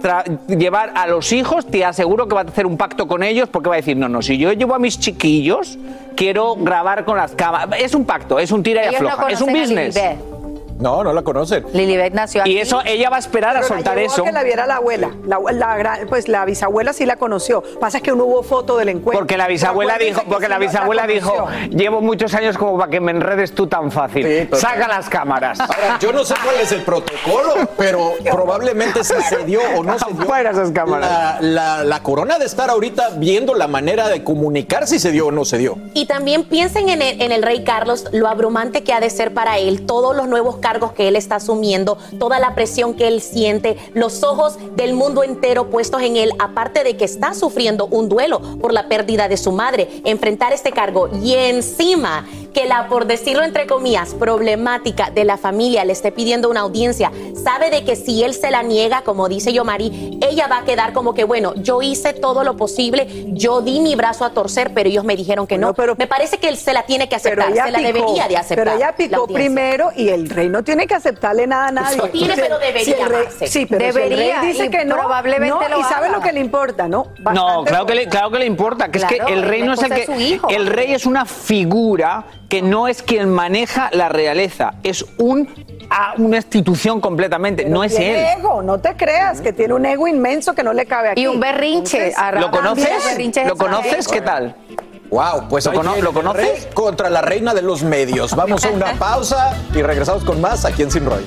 llevar 0.48 0.92
a 0.94 1.06
los 1.06 1.32
hijos, 1.32 1.66
te 1.66 1.84
aseguro 1.84 2.28
que 2.28 2.34
va 2.34 2.42
a 2.42 2.44
hacer 2.44 2.66
un 2.66 2.76
pacto 2.76 3.06
con 3.06 3.22
ellos 3.22 3.48
porque 3.48 3.68
va 3.68 3.76
a 3.76 3.78
decir, 3.78 3.96
no, 3.96 4.08
no, 4.08 4.22
si 4.22 4.36
yo 4.36 4.52
llevo 4.52 4.74
a 4.74 4.78
mis 4.78 4.98
chiquillos, 4.98 5.78
quiero 6.16 6.56
grabar 6.56 7.04
con 7.04 7.16
las 7.16 7.32
cámaras. 7.32 7.80
Es 7.80 7.94
un 7.94 8.04
pacto, 8.04 8.38
es 8.38 8.50
un 8.50 8.62
tira 8.62 8.84
y 8.84 8.88
Ellos 8.88 9.02
no 9.02 9.08
afloja. 9.08 9.30
es 9.30 9.40
un 9.40 9.52
business. 9.52 9.98
No, 10.80 11.04
no 11.04 11.12
la 11.12 11.22
conocen. 11.22 11.64
Lilibet 11.72 12.12
nació 12.14 12.42
aquí. 12.42 12.52
Y 12.52 12.58
eso, 12.58 12.80
ella 12.84 13.10
va 13.10 13.16
a 13.16 13.18
esperar 13.20 13.50
a 13.56 13.60
Pero 13.60 13.68
la 13.68 13.76
soltar 13.76 13.96
llevó 13.98 14.12
eso. 14.12 14.22
A 14.22 14.24
que 14.24 14.32
la 14.32 14.42
viera 14.42 14.66
la 14.66 14.76
abuela. 14.76 15.10
La, 15.26 15.38
la 15.52 15.76
gran- 15.76 16.06
pues 16.08 16.26
la 16.28 16.44
bisabuela 16.44 16.92
sí 16.92 17.04
la 17.06 17.16
conoció. 17.16 17.62
Pasa 17.78 17.98
es 17.98 18.02
que 18.02 18.10
no 18.12 18.24
hubo 18.24 18.42
foto 18.42 18.76
del 18.78 18.88
encuentro. 18.88 19.20
Porque 19.20 19.36
la 19.36 19.46
bisabuela 19.46 19.98
dijo, 19.98 20.22
porque 20.28 20.48
la 20.48 20.58
no 20.58 20.64
bisabuela 20.64 21.06
dijo, 21.06 21.46
llevo 21.70 22.00
muchos 22.00 22.32
años 22.34 22.56
como 22.56 22.78
para 22.78 22.90
que 22.90 23.00
me 23.00 23.10
enredes 23.12 23.54
tú 23.54 23.66
tan 23.66 23.90
fácil. 23.92 24.24
Sí. 24.26 24.56
Saca 24.56 24.88
las 24.88 25.08
cámaras. 25.10 25.60
Ahora, 25.60 25.98
yo 26.00 26.12
no 26.12 26.24
sé 26.24 26.34
cuál 26.42 26.56
es 26.62 26.72
el 26.72 26.82
protocolo, 26.82 27.54
pero 27.76 28.14
probablemente 28.30 29.04
si 29.04 29.14
se 29.28 29.44
dio 29.44 29.60
o 29.76 29.82
no 29.84 29.98
se 29.98 30.06
dio. 30.14 30.34
Esas 30.50 30.70
cámaras. 30.70 31.10
La, 31.10 31.38
la- 31.40 31.84
la 31.84 32.02
corona 32.02 32.38
de 32.38 32.46
estar 32.46 32.70
ahorita 32.70 33.10
viendo 33.16 33.54
la 33.54 33.66
manera 33.68 34.08
de 34.08 34.24
comunicar 34.24 34.86
si 34.86 34.98
se 34.98 35.12
dio 35.12 35.26
o 35.26 35.30
no 35.30 35.44
se 35.44 35.58
dio. 35.58 35.76
Y 35.92 36.06
también 36.06 36.44
piensen 36.44 36.88
en 36.88 37.02
el, 37.02 37.20
en 37.20 37.32
el 37.32 37.42
rey 37.42 37.64
Carlos, 37.64 38.06
lo 38.12 38.28
abrumante 38.28 38.82
que 38.82 38.92
ha 38.94 39.00
de 39.00 39.10
ser 39.10 39.34
para 39.34 39.58
él, 39.58 39.84
todos 39.84 40.16
los 40.16 40.26
nuevos 40.26 40.56
casos 40.56 40.69
cargos 40.70 40.92
que 40.92 41.08
él 41.08 41.16
está 41.16 41.36
asumiendo, 41.36 41.98
toda 42.20 42.38
la 42.38 42.54
presión 42.54 42.94
que 42.94 43.08
él 43.08 43.20
siente, 43.20 43.76
los 43.92 44.22
ojos 44.22 44.56
del 44.76 44.94
mundo 44.94 45.24
entero 45.24 45.68
puestos 45.68 46.00
en 46.00 46.16
él, 46.16 46.30
aparte 46.38 46.84
de 46.84 46.96
que 46.96 47.04
está 47.04 47.34
sufriendo 47.34 47.86
un 47.86 48.08
duelo 48.08 48.40
por 48.60 48.72
la 48.72 48.86
pérdida 48.86 49.26
de 49.26 49.36
su 49.36 49.50
madre, 49.50 49.88
enfrentar 50.04 50.52
este 50.52 50.70
cargo 50.70 51.08
y 51.24 51.34
encima 51.34 52.24
que 52.52 52.66
la, 52.66 52.88
por 52.88 53.06
decirlo 53.06 53.42
entre 53.42 53.66
comillas, 53.66 54.14
problemática 54.14 55.10
de 55.10 55.24
la 55.24 55.36
familia 55.36 55.84
le 55.84 55.92
esté 55.92 56.12
pidiendo 56.12 56.50
una 56.50 56.60
audiencia, 56.60 57.10
sabe 57.42 57.70
de 57.70 57.84
que 57.84 57.96
si 57.96 58.22
él 58.22 58.34
se 58.34 58.50
la 58.50 58.62
niega, 58.62 59.02
como 59.02 59.28
dice 59.28 59.52
Yomari, 59.52 60.18
ella 60.22 60.46
va 60.46 60.58
a 60.58 60.64
quedar 60.64 60.92
como 60.92 61.14
que, 61.14 61.24
bueno, 61.24 61.54
yo 61.56 61.82
hice 61.82 62.12
todo 62.12 62.44
lo 62.44 62.56
posible, 62.56 63.06
yo 63.28 63.60
di 63.60 63.80
mi 63.80 63.94
brazo 63.94 64.24
a 64.24 64.30
torcer, 64.30 64.72
pero 64.74 64.88
ellos 64.88 65.04
me 65.04 65.16
dijeron 65.16 65.46
que 65.46 65.58
no. 65.58 65.74
pero, 65.74 65.94
me 65.96 66.06
parece 66.06 66.38
que 66.38 66.48
él 66.48 66.56
se 66.56 66.72
la 66.72 66.84
tiene 66.84 67.08
que 67.08 67.16
aceptar, 67.16 67.52
se 67.52 67.70
la 67.70 67.78
debería 67.78 68.28
de 68.28 68.36
aceptar. 68.36 68.64
Pero 68.64 68.76
ella 68.76 68.94
picó 68.96 69.26
primero 69.26 69.90
y 69.96 70.08
el 70.08 70.28
rey 70.28 70.48
no 70.48 70.62
tiene 70.62 70.86
que 70.86 70.94
aceptarle 70.94 71.46
nada 71.46 71.68
a 71.68 71.72
nadie. 71.72 71.96
No 71.96 72.08
tiene, 72.08 72.34
pero 72.36 72.58
debería. 72.58 73.06
sí, 73.46 73.66
pero 73.66 73.84
debería, 73.84 74.40
dice 74.40 74.70
que 74.70 74.84
no, 74.84 74.96
probablemente 74.96 75.68
no, 75.68 75.80
y 75.80 75.84
sabe 75.84 76.10
lo 76.10 76.20
que 76.20 76.32
le 76.32 76.40
importa, 76.40 76.88
¿no? 76.88 77.12
no, 77.18 77.64
claro 77.64 77.86
que, 77.86 77.94
le, 77.94 78.08
claro 78.08 78.30
que 78.30 78.38
le 78.38 78.46
importa, 78.46 78.90
que 78.90 78.98
es 78.98 79.04
que 79.04 79.16
el 79.28 79.42
rey 79.42 79.62
no 79.62 79.74
es 79.74 79.82
el 79.82 79.94
que... 79.94 80.40
El 80.50 80.66
rey 80.66 80.92
es 80.92 81.06
una 81.06 81.24
figura 81.24 82.24
que 82.50 82.60
no 82.60 82.88
es 82.88 83.02
quien 83.02 83.30
maneja 83.30 83.88
la 83.92 84.10
realeza, 84.10 84.74
es 84.82 85.06
un 85.16 85.48
una 86.18 86.36
institución 86.36 87.00
completamente, 87.00 87.64
no 87.64 87.82
es 87.82 87.96
tiene 87.96 88.32
él. 88.32 88.38
ego, 88.38 88.62
no 88.62 88.78
te 88.78 88.94
creas, 88.94 89.40
que 89.40 89.52
tiene 89.52 89.74
un 89.74 89.84
ego 89.86 90.06
inmenso 90.06 90.54
que 90.54 90.62
no 90.62 90.72
le 90.72 90.86
cabe 90.86 91.10
aquí. 91.10 91.22
Y 91.22 91.26
un 91.26 91.40
berrinche. 91.40 92.12
¿Lo 92.38 92.50
conoces? 92.50 93.18
¿Lo 93.46 93.56
conoces? 93.56 94.06
¿Qué 94.06 94.20
tal? 94.20 94.54
Wow, 95.10 95.48
pues 95.48 95.66
¿Lo, 95.66 95.72
¿Lo 95.72 96.12
conoces? 96.12 96.68
Contra 96.74 97.10
la 97.10 97.22
reina 97.22 97.54
de 97.54 97.62
los 97.62 97.82
medios. 97.82 98.36
Vamos 98.36 98.64
a 98.64 98.70
una 98.70 98.92
pausa 98.98 99.56
y 99.74 99.82
regresamos 99.82 100.22
con 100.22 100.40
más 100.40 100.64
aquí 100.64 100.82
en 100.82 100.92
Sin 100.92 101.06
Rollo. 101.06 101.26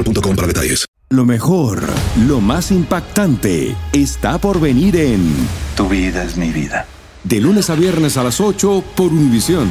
para 0.03 0.47
detalles. 0.47 0.85
Lo 1.09 1.25
mejor, 1.25 1.83
lo 2.25 2.39
más 2.39 2.71
impactante, 2.71 3.75
está 3.91 4.37
por 4.37 4.59
venir 4.59 4.95
en 4.95 5.33
Tu 5.75 5.87
vida 5.89 6.23
es 6.23 6.37
mi 6.37 6.51
vida. 6.51 6.85
De 7.23 7.39
lunes 7.39 7.69
a 7.69 7.75
viernes 7.75 8.17
a 8.17 8.23
las 8.23 8.39
8 8.39 8.83
por 8.95 9.07
Univisión. 9.07 9.69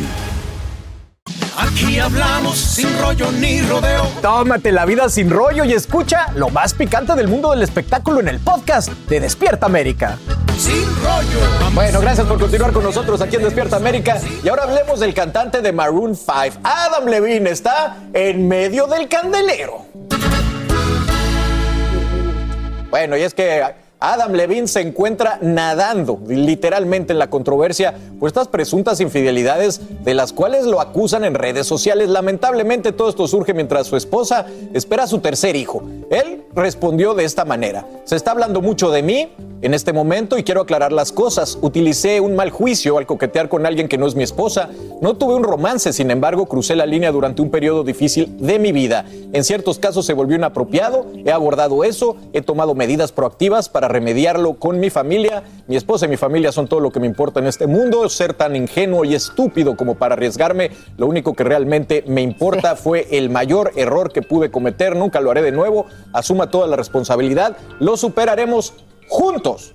Aquí 1.56 1.98
hablamos 1.98 2.58
sin 2.58 2.88
rollo 3.00 3.30
ni 3.32 3.60
rodeo. 3.62 4.06
Tómate 4.22 4.72
la 4.72 4.84
vida 4.84 5.08
sin 5.08 5.30
rollo 5.30 5.64
y 5.64 5.72
escucha 5.72 6.32
lo 6.34 6.48
más 6.50 6.74
picante 6.74 7.14
del 7.14 7.28
mundo 7.28 7.50
del 7.50 7.62
espectáculo 7.62 8.20
en 8.20 8.28
el 8.28 8.38
podcast 8.38 8.90
de 9.08 9.20
Despierta 9.20 9.66
América. 9.66 10.18
Sin 10.58 10.86
rollo. 11.02 11.70
Bueno, 11.74 12.00
gracias 12.00 12.26
por 12.26 12.38
continuar 12.38 12.72
con 12.72 12.82
nosotros 12.82 13.20
aquí 13.20 13.36
en 13.36 13.42
Despierta 13.42 13.76
América. 13.76 14.20
Y 14.42 14.48
ahora 14.48 14.64
hablemos 14.64 15.00
del 15.00 15.14
cantante 15.14 15.60
de 15.60 15.72
Maroon 15.72 16.14
5. 16.14 16.60
Adam 16.62 17.06
Levine 17.06 17.50
está 17.50 17.96
en 18.12 18.46
medio 18.46 18.86
del 18.86 19.08
candelero. 19.08 19.86
Bueno, 22.90 23.16
y 23.16 23.22
es 23.22 23.34
que 23.34 23.62
Adam 24.02 24.32
Levine 24.32 24.66
se 24.66 24.80
encuentra 24.80 25.38
nadando 25.42 26.18
literalmente 26.26 27.12
en 27.12 27.18
la 27.18 27.28
controversia 27.28 27.94
por 28.18 28.28
estas 28.28 28.48
presuntas 28.48 28.98
infidelidades 29.00 29.82
de 30.02 30.14
las 30.14 30.32
cuales 30.32 30.64
lo 30.64 30.80
acusan 30.80 31.22
en 31.22 31.34
redes 31.34 31.66
sociales. 31.66 32.08
Lamentablemente 32.08 32.92
todo 32.92 33.10
esto 33.10 33.28
surge 33.28 33.52
mientras 33.52 33.86
su 33.86 33.98
esposa 33.98 34.46
espera 34.72 35.02
a 35.02 35.06
su 35.06 35.18
tercer 35.18 35.54
hijo. 35.54 35.82
Él 36.10 36.44
respondió 36.54 37.12
de 37.12 37.24
esta 37.24 37.44
manera. 37.44 37.86
Se 38.04 38.16
está 38.16 38.30
hablando 38.30 38.62
mucho 38.62 38.90
de 38.90 39.02
mí 39.02 39.28
en 39.62 39.74
este 39.74 39.92
momento 39.92 40.38
y 40.38 40.44
quiero 40.44 40.62
aclarar 40.62 40.92
las 40.92 41.12
cosas. 41.12 41.58
Utilicé 41.60 42.20
un 42.20 42.34
mal 42.34 42.48
juicio 42.48 42.96
al 42.96 43.06
coquetear 43.06 43.50
con 43.50 43.66
alguien 43.66 43.88
que 43.88 43.98
no 43.98 44.06
es 44.06 44.14
mi 44.14 44.22
esposa. 44.22 44.70
No 45.02 45.18
tuve 45.18 45.34
un 45.34 45.44
romance, 45.44 45.92
sin 45.92 46.10
embargo, 46.10 46.46
crucé 46.46 46.74
la 46.74 46.86
línea 46.86 47.12
durante 47.12 47.42
un 47.42 47.50
periodo 47.50 47.84
difícil 47.84 48.38
de 48.38 48.58
mi 48.58 48.72
vida. 48.72 49.04
En 49.32 49.44
ciertos 49.44 49.78
casos 49.78 50.06
se 50.06 50.14
volvió 50.14 50.36
inapropiado. 50.36 51.06
He 51.24 51.30
abordado 51.30 51.84
eso. 51.84 52.16
He 52.32 52.40
tomado 52.40 52.74
medidas 52.74 53.12
proactivas 53.12 53.68
para 53.68 53.89
remediarlo 53.90 54.54
con 54.54 54.80
mi 54.80 54.88
familia. 54.88 55.42
Mi 55.66 55.76
esposa 55.76 56.06
y 56.06 56.08
mi 56.08 56.16
familia 56.16 56.52
son 56.52 56.68
todo 56.68 56.80
lo 56.80 56.90
que 56.90 57.00
me 57.00 57.06
importa 57.06 57.40
en 57.40 57.46
este 57.46 57.66
mundo. 57.66 58.08
Ser 58.08 58.34
tan 58.34 58.56
ingenuo 58.56 59.04
y 59.04 59.14
estúpido 59.14 59.76
como 59.76 59.96
para 59.96 60.14
arriesgarme, 60.14 60.70
lo 60.96 61.06
único 61.06 61.34
que 61.34 61.44
realmente 61.44 62.04
me 62.06 62.22
importa 62.22 62.76
fue 62.76 63.06
el 63.10 63.30
mayor 63.30 63.72
error 63.76 64.12
que 64.12 64.22
pude 64.22 64.50
cometer. 64.50 64.96
Nunca 64.96 65.20
lo 65.20 65.30
haré 65.30 65.42
de 65.42 65.52
nuevo. 65.52 65.86
Asuma 66.12 66.50
toda 66.50 66.66
la 66.66 66.76
responsabilidad. 66.76 67.56
Lo 67.78 67.96
superaremos 67.96 68.74
juntos. 69.08 69.72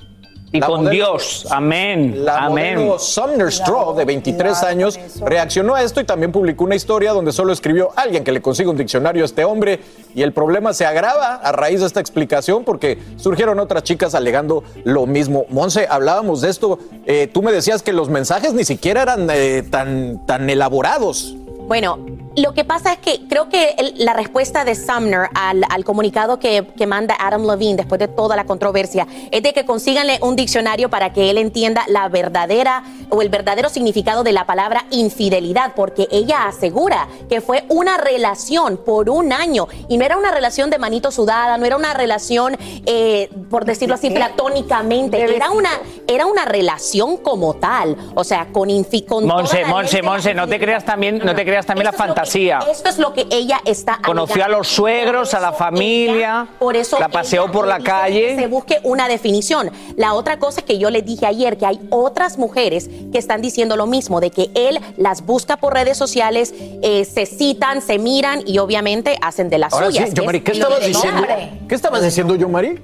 Y 0.52 0.60
con 0.60 0.90
Dios. 0.90 1.48
Amén. 1.50 2.24
La 2.24 2.46
Amén. 2.46 2.76
modelo 2.76 3.00
Sumner 3.00 3.52
Straw, 3.52 3.96
de 3.96 4.06
23 4.06 4.64
años, 4.64 5.00
reaccionó 5.22 5.76
a 5.76 5.84
esto 5.84 6.00
y 6.00 6.06
también 6.06 6.32
publicó 6.32 6.64
una 6.64 6.76
historia 6.76 7.12
donde 7.14 7.32
solo 7.32 7.52
escribió 7.52 7.92
alguien 7.96 8.24
que 8.24 8.32
le 8.32 8.42
consiga 8.42 8.70
un 8.70 8.78
diccionario 8.78 9.24
a 9.24 9.26
este 9.26 9.44
hombre. 9.44 9.80
Y 10.14 10.22
el 10.22 10.32
problema 10.34 10.74
se 10.74 10.86
agrava 10.86 11.36
a 11.36 11.52
raíz 11.52 11.82
de 11.82 11.88
esta 11.88 12.00
explicación 12.00 12.64
porque 12.64 13.00
surgieron 13.18 13.60
otras 13.60 13.84
chicas 13.84 14.16
alegando 14.16 14.64
lo 14.84 15.06
mismo. 15.06 15.46
Monse, 15.50 15.88
hablábamos 15.90 16.42
de 16.42 16.50
esto. 16.50 16.80
Eh, 17.06 17.28
tú 17.34 17.42
me 17.42 17.52
decías 17.52 17.82
que 17.82 17.92
los 17.92 18.10
mensajes 18.10 18.54
ni 18.54 18.64
siquiera 18.64 19.02
eran 19.02 19.28
eh, 19.30 19.64
tan, 19.70 20.26
tan 20.26 20.50
elaborados. 20.50 21.36
Bueno, 21.68 21.98
lo 22.36 22.54
que 22.54 22.66
pasa 22.66 22.94
es 22.94 23.00
que 23.00 23.22
creo 23.30 23.48
que 23.48 23.76
la 23.96 24.14
respuesta 24.14 24.66
de 24.66 24.76
Sumner 24.76 25.30
al, 25.34 25.84
comunicado 25.86 26.38
que, 26.40 26.66
manda 26.86 27.16
Adam 27.18 27.48
Levine 27.48 27.78
después 27.78 28.00
de 28.00 28.08
toda 28.08 28.36
la 28.36 28.44
controversia 28.44 29.08
es 29.32 29.42
de 29.42 29.54
que 29.54 29.66
consíganle 29.66 30.20
un 30.22 30.36
diccionario 30.36 30.90
para 30.90 31.14
que 31.14 31.30
él 31.30 31.38
entienda 31.38 31.84
la 31.88 32.10
verdadera 32.10 32.84
o 33.10 33.22
el 33.22 33.30
verdadero 33.30 33.70
significado 33.70 34.24
de 34.24 34.34
la 34.34 34.46
palabra 34.46 34.86
infidelidad, 34.92 35.74
porque 35.76 36.08
ella 36.12 36.46
asegura 36.46 37.08
que 37.30 37.42
fue 37.42 37.64
una 37.70 37.98
relación 37.98 38.78
por 38.78 39.10
un 39.10 39.32
año. 39.32 39.68
Y 39.88 39.98
no 39.98 40.06
era 40.06 40.18
una 40.18 40.32
relación 40.32 40.70
de 40.70 40.78
manito 40.78 41.12
sudada, 41.12 41.58
no 41.58 41.66
era 41.66 41.78
una 41.78 41.94
relación, 41.94 42.58
eh, 42.86 43.30
por 43.50 43.66
decirlo 43.66 43.96
así, 43.96 44.10
platónicamente, 44.10 45.22
era 45.36 45.52
una, 45.52 45.70
era 46.08 46.26
una 46.26 46.46
relación 46.46 47.18
como 47.18 47.56
tal, 47.56 47.96
o 48.14 48.24
sea, 48.24 48.48
con, 48.52 48.70
infi, 48.70 49.06
Monse, 49.10 49.66
Monse, 49.66 50.02
Monse, 50.02 50.34
no 50.34 50.48
te 50.48 50.60
creas 50.60 50.84
también, 50.84 51.20
no 51.20 51.34
te 51.34 51.46
creas 51.46 51.66
también 51.66 51.86
la 51.86 51.94
fantasía 51.94 52.25
esto 52.26 52.90
es 52.90 52.98
lo 52.98 53.14
que 53.14 53.28
ella 53.32 53.62
está 53.66 54.00
Conoció 54.04 54.44
a 54.44 54.48
los 54.48 54.68
suegros, 54.68 55.34
a 55.34 55.40
la 55.40 55.54
familia, 55.54 56.48
por 56.60 56.76
eso 56.76 57.00
la 57.00 57.10
paseó 57.10 57.52
por 57.52 57.68
la 57.68 57.80
calle. 57.80 58.36
Que 58.36 58.42
se 58.42 58.48
busque 58.48 58.80
una 58.84 59.08
definición. 59.08 59.72
La 59.96 60.14
otra 60.14 60.40
cosa 60.40 60.62
que 60.62 60.78
yo 60.78 60.90
le 60.90 61.02
dije 61.02 61.26
ayer, 61.26 61.58
que 61.58 61.66
hay 61.66 61.80
otras 61.90 62.38
mujeres 62.38 62.90
que 63.12 63.18
están 63.18 63.42
diciendo 63.42 63.76
lo 63.76 63.88
mismo, 63.88 64.20
de 64.20 64.32
que 64.32 64.50
él 64.56 64.80
las 64.98 65.26
busca 65.26 65.58
por 65.58 65.74
redes 65.74 65.98
sociales, 65.98 66.54
eh, 66.82 67.06
se 67.06 67.26
citan, 67.26 67.82
se 67.82 68.00
miran 68.00 68.42
y 68.46 68.58
obviamente 68.60 69.18
hacen 69.22 69.50
de 69.50 69.58
las 69.58 69.74
suyas. 69.74 70.10
Sí, 70.10 70.42
¿qué 70.42 70.52
estabas 70.52 70.86
diciendo? 70.86 71.24
¿Qué 71.68 71.76
estabas 71.76 72.04
diciendo, 72.04 72.36
yo, 72.36 72.50
Mari? 72.50 72.80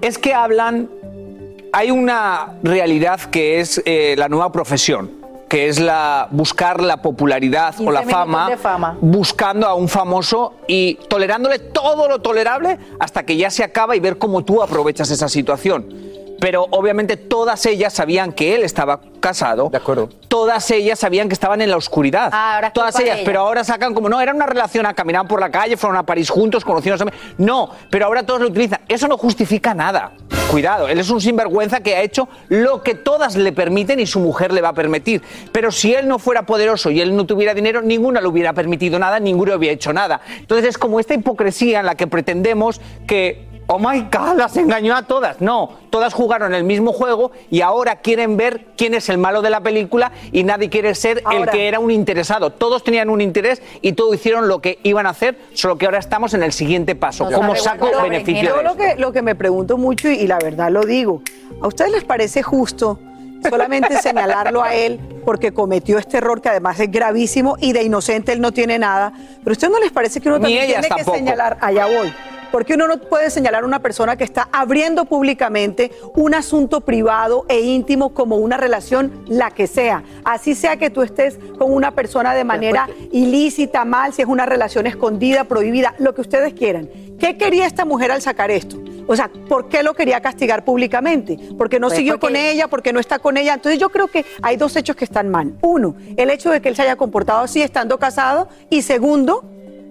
Es 0.00 0.18
que 0.18 0.34
hablan, 0.34 0.90
hay 1.72 1.90
una 1.90 2.54
realidad 2.62 3.20
que 3.20 3.60
es 3.60 3.82
eh, 3.84 4.14
la 4.18 4.28
nueva 4.28 4.52
profesión 4.52 5.23
que 5.48 5.68
es 5.68 5.80
la 5.80 6.28
buscar 6.30 6.82
la 6.82 7.02
popularidad 7.02 7.74
o 7.80 7.90
la 7.90 8.02
fama, 8.02 8.56
fama, 8.56 8.98
buscando 9.00 9.66
a 9.66 9.74
un 9.74 9.88
famoso 9.88 10.54
y 10.66 10.94
tolerándole 11.08 11.58
todo 11.58 12.08
lo 12.08 12.20
tolerable 12.20 12.78
hasta 12.98 13.24
que 13.24 13.36
ya 13.36 13.50
se 13.50 13.62
acaba 13.62 13.96
y 13.96 14.00
ver 14.00 14.18
cómo 14.18 14.44
tú 14.44 14.62
aprovechas 14.62 15.10
esa 15.10 15.28
situación. 15.28 16.14
Pero 16.44 16.66
obviamente 16.72 17.16
todas 17.16 17.64
ellas 17.64 17.94
sabían 17.94 18.30
que 18.30 18.54
él 18.54 18.64
estaba 18.64 19.00
casado. 19.18 19.70
De 19.70 19.78
acuerdo. 19.78 20.10
Todas 20.28 20.70
ellas 20.72 20.98
sabían 20.98 21.26
que 21.26 21.32
estaban 21.32 21.62
en 21.62 21.70
la 21.70 21.78
oscuridad. 21.78 22.28
Ah, 22.34 22.56
ahora 22.56 22.70
todas 22.70 23.00
ellas, 23.00 23.20
pero 23.24 23.40
ahora 23.40 23.64
sacan 23.64 23.94
como 23.94 24.10
no, 24.10 24.20
era 24.20 24.34
una 24.34 24.44
relación, 24.44 24.84
caminaban 24.94 25.26
por 25.26 25.40
la 25.40 25.50
calle, 25.50 25.78
fueron 25.78 25.96
a 25.96 26.02
París 26.02 26.28
juntos, 26.28 26.62
conocieron 26.62 27.10
No, 27.38 27.70
pero 27.88 28.04
ahora 28.04 28.24
todos 28.24 28.42
lo 28.42 28.48
utilizan. 28.48 28.80
Eso 28.86 29.08
no 29.08 29.16
justifica 29.16 29.72
nada. 29.72 30.12
Cuidado, 30.50 30.86
él 30.86 30.98
es 30.98 31.08
un 31.08 31.18
sinvergüenza 31.18 31.80
que 31.80 31.96
ha 31.96 32.02
hecho 32.02 32.28
lo 32.50 32.82
que 32.82 32.94
todas 32.94 33.36
le 33.36 33.52
permiten 33.52 33.98
y 33.98 34.06
su 34.06 34.20
mujer 34.20 34.52
le 34.52 34.60
va 34.60 34.68
a 34.68 34.74
permitir. 34.74 35.22
Pero 35.50 35.72
si 35.72 35.94
él 35.94 36.06
no 36.06 36.18
fuera 36.18 36.42
poderoso 36.42 36.90
y 36.90 37.00
él 37.00 37.16
no 37.16 37.24
tuviera 37.24 37.54
dinero, 37.54 37.80
ninguna 37.80 38.20
le 38.20 38.28
hubiera 38.28 38.52
permitido 38.52 38.98
nada, 38.98 39.18
ninguno 39.18 39.54
hubiera 39.54 39.72
hecho 39.72 39.94
nada. 39.94 40.20
Entonces 40.40 40.68
es 40.68 40.76
como 40.76 41.00
esta 41.00 41.14
hipocresía 41.14 41.80
en 41.80 41.86
la 41.86 41.94
que 41.94 42.06
pretendemos 42.06 42.82
que 43.06 43.53
oh 43.66 43.78
my 43.78 44.00
God, 44.12 44.36
las 44.36 44.56
engañó 44.56 44.94
a 44.94 45.02
todas. 45.02 45.40
No, 45.40 45.70
todas 45.90 46.14
jugaron 46.14 46.54
el 46.54 46.64
mismo 46.64 46.92
juego 46.92 47.32
y 47.50 47.60
ahora 47.60 47.96
quieren 47.96 48.36
ver 48.36 48.66
quién 48.76 48.94
es 48.94 49.08
el 49.08 49.18
malo 49.18 49.42
de 49.42 49.50
la 49.50 49.60
película 49.60 50.12
y 50.32 50.44
nadie 50.44 50.68
quiere 50.68 50.94
ser 50.94 51.22
el 51.32 51.48
que 51.48 51.68
era 51.68 51.78
un 51.78 51.90
interesado. 51.90 52.50
Todos 52.50 52.84
tenían 52.84 53.10
un 53.10 53.20
interés 53.20 53.62
y 53.80 53.92
todos 53.92 54.14
hicieron 54.14 54.48
lo 54.48 54.60
que 54.60 54.78
iban 54.82 55.06
a 55.06 55.10
hacer, 55.10 55.38
solo 55.54 55.76
que 55.78 55.86
ahora 55.86 55.98
estamos 55.98 56.34
en 56.34 56.42
el 56.42 56.52
siguiente 56.52 56.94
paso. 56.94 57.28
¿Cómo 57.32 57.54
saco 57.56 57.90
beneficio 58.02 58.50
yo 58.50 58.56
de 58.58 58.62
lo 58.62 58.76
que, 58.76 58.96
lo 58.96 59.12
que 59.12 59.22
me 59.22 59.34
pregunto 59.34 59.78
mucho, 59.78 60.08
y, 60.10 60.14
y 60.14 60.26
la 60.26 60.38
verdad 60.38 60.70
lo 60.70 60.84
digo, 60.84 61.22
¿a 61.60 61.66
ustedes 61.66 61.92
les 61.92 62.04
parece 62.04 62.42
justo 62.42 62.98
solamente 63.48 63.96
señalarlo 63.98 64.62
a 64.62 64.74
él 64.74 64.98
porque 65.24 65.52
cometió 65.52 65.98
este 65.98 66.16
error 66.18 66.40
que 66.40 66.48
además 66.48 66.80
es 66.80 66.90
gravísimo 66.90 67.56
y 67.60 67.72
de 67.72 67.82
inocente 67.82 68.32
él 68.32 68.40
no 68.40 68.52
tiene 68.52 68.78
nada? 68.78 69.12
Pero 69.14 69.50
¿a 69.50 69.52
ustedes 69.52 69.72
no 69.72 69.80
les 69.80 69.92
parece 69.92 70.20
que 70.20 70.28
uno 70.28 70.38
Ni 70.38 70.44
también 70.44 70.66
tiene 70.66 70.88
tampoco. 70.88 71.12
que 71.12 71.18
señalar, 71.18 71.58
allá 71.60 71.86
voy? 71.86 72.12
Porque 72.50 72.74
uno 72.74 72.86
no 72.86 72.98
puede 72.98 73.30
señalar 73.30 73.64
a 73.64 73.66
una 73.66 73.80
persona 73.80 74.16
que 74.16 74.24
está 74.24 74.48
abriendo 74.52 75.04
públicamente 75.06 75.90
un 76.14 76.34
asunto 76.34 76.80
privado 76.82 77.44
e 77.48 77.60
íntimo 77.60 78.14
como 78.14 78.36
una 78.36 78.56
relación, 78.56 79.24
la 79.26 79.50
que 79.50 79.66
sea. 79.66 80.04
Así 80.24 80.54
sea 80.54 80.76
que 80.76 80.90
tú 80.90 81.02
estés 81.02 81.38
con 81.58 81.72
una 81.72 81.90
persona 81.92 82.34
de 82.34 82.44
manera 82.44 82.88
ilícita, 83.10 83.84
mal, 83.84 84.12
si 84.12 84.22
es 84.22 84.28
una 84.28 84.46
relación 84.46 84.86
escondida, 84.86 85.44
prohibida, 85.44 85.94
lo 85.98 86.14
que 86.14 86.20
ustedes 86.20 86.54
quieran. 86.54 86.88
¿Qué 87.18 87.36
quería 87.36 87.66
esta 87.66 87.84
mujer 87.84 88.10
al 88.12 88.22
sacar 88.22 88.50
esto? 88.50 88.76
O 89.06 89.16
sea, 89.16 89.30
¿por 89.48 89.68
qué 89.68 89.82
lo 89.82 89.94
quería 89.94 90.20
castigar 90.20 90.64
públicamente? 90.64 91.38
Porque 91.58 91.78
no 91.78 91.88
Pues 91.88 91.98
siguió 91.98 92.14
porque- 92.14 92.26
con 92.26 92.36
ella, 92.36 92.68
porque 92.68 92.92
no 92.92 93.00
está 93.00 93.18
con 93.18 93.36
ella. 93.36 93.54
Entonces 93.54 93.78
yo 93.78 93.90
creo 93.90 94.06
que 94.08 94.24
hay 94.42 94.56
dos 94.56 94.74
hechos 94.76 94.96
que 94.96 95.04
están 95.04 95.28
mal. 95.28 95.54
Uno, 95.60 95.96
el 96.16 96.30
hecho 96.30 96.50
de 96.50 96.60
que 96.62 96.68
él 96.70 96.76
se 96.76 96.82
haya 96.82 96.96
comportado 96.96 97.40
así 97.40 97.60
estando 97.62 97.98
casado. 97.98 98.48
Y 98.70 98.82
segundo, 98.82 99.44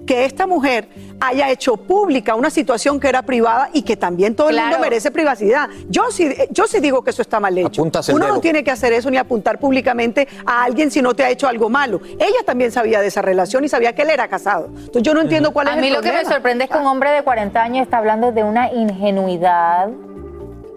que 0.06 0.26
esta 0.26 0.48
mujer 0.48 0.90
haya 1.20 1.50
hecho 1.50 1.78
pública 1.78 2.36
una 2.36 2.50
situación 2.50 3.00
que 3.00 3.08
era 3.08 3.22
privada 3.22 3.70
y 3.74 3.84
que 3.84 3.96
también 3.96 4.36
todo 4.36 4.50
el 4.50 4.60
mundo 4.60 4.80
merece 4.80 5.12
privacidad. 5.12 5.70
Yo 5.90 6.12
sí, 6.12 6.30
yo 6.50 6.68
sí 6.68 6.80
digo 6.80 7.04
que 7.04 7.12
eso 7.12 7.22
está 7.22 7.40
mal 7.40 7.58
hecho. 7.58 7.84
Uno 7.84 8.28
no 8.28 8.40
tiene 8.40 8.64
que 8.64 8.72
hacer 8.72 8.94
eso 8.94 9.10
ni 9.10 9.18
apuntar 9.18 9.60
públicamente 9.60 10.28
a 10.46 10.64
alguien 10.64 10.92
si 10.92 11.02
no 11.02 11.14
te 11.14 11.24
ha 11.24 11.30
hecho 11.30 11.48
algo 11.48 11.70
malo. 11.70 12.02
Ella 12.20 12.44
también 12.46 12.72
sabía 12.72 13.02
de 13.02 13.08
esa 13.08 13.22
relación 13.22 13.64
y 13.64 13.70
sabía 13.70 13.94
que 13.94 14.02
él 14.02 14.10
era 14.10 14.28
casado. 14.28 14.68
Entonces 14.68 15.04
yo 15.04 15.14
no 15.14 15.22
entiendo 15.22 15.52
cuál 15.52 15.68
es 15.68 15.74
A 15.74 15.76
el 15.76 15.82
mí 15.82 15.90
lo 15.90 15.98
que 15.98 16.10
problema. 16.10 16.28
me 16.30 16.34
sorprende 16.34 16.64
es 16.66 16.70
que 16.70 16.78
un 16.78 16.88
hombre 16.88 17.12
de 17.12 17.24
40 17.24 17.62
años 17.62 17.84
está 17.84 17.98
hablando 18.00 18.32
de 18.32 18.44
una 18.44 18.72
ingenuidad 18.72 19.90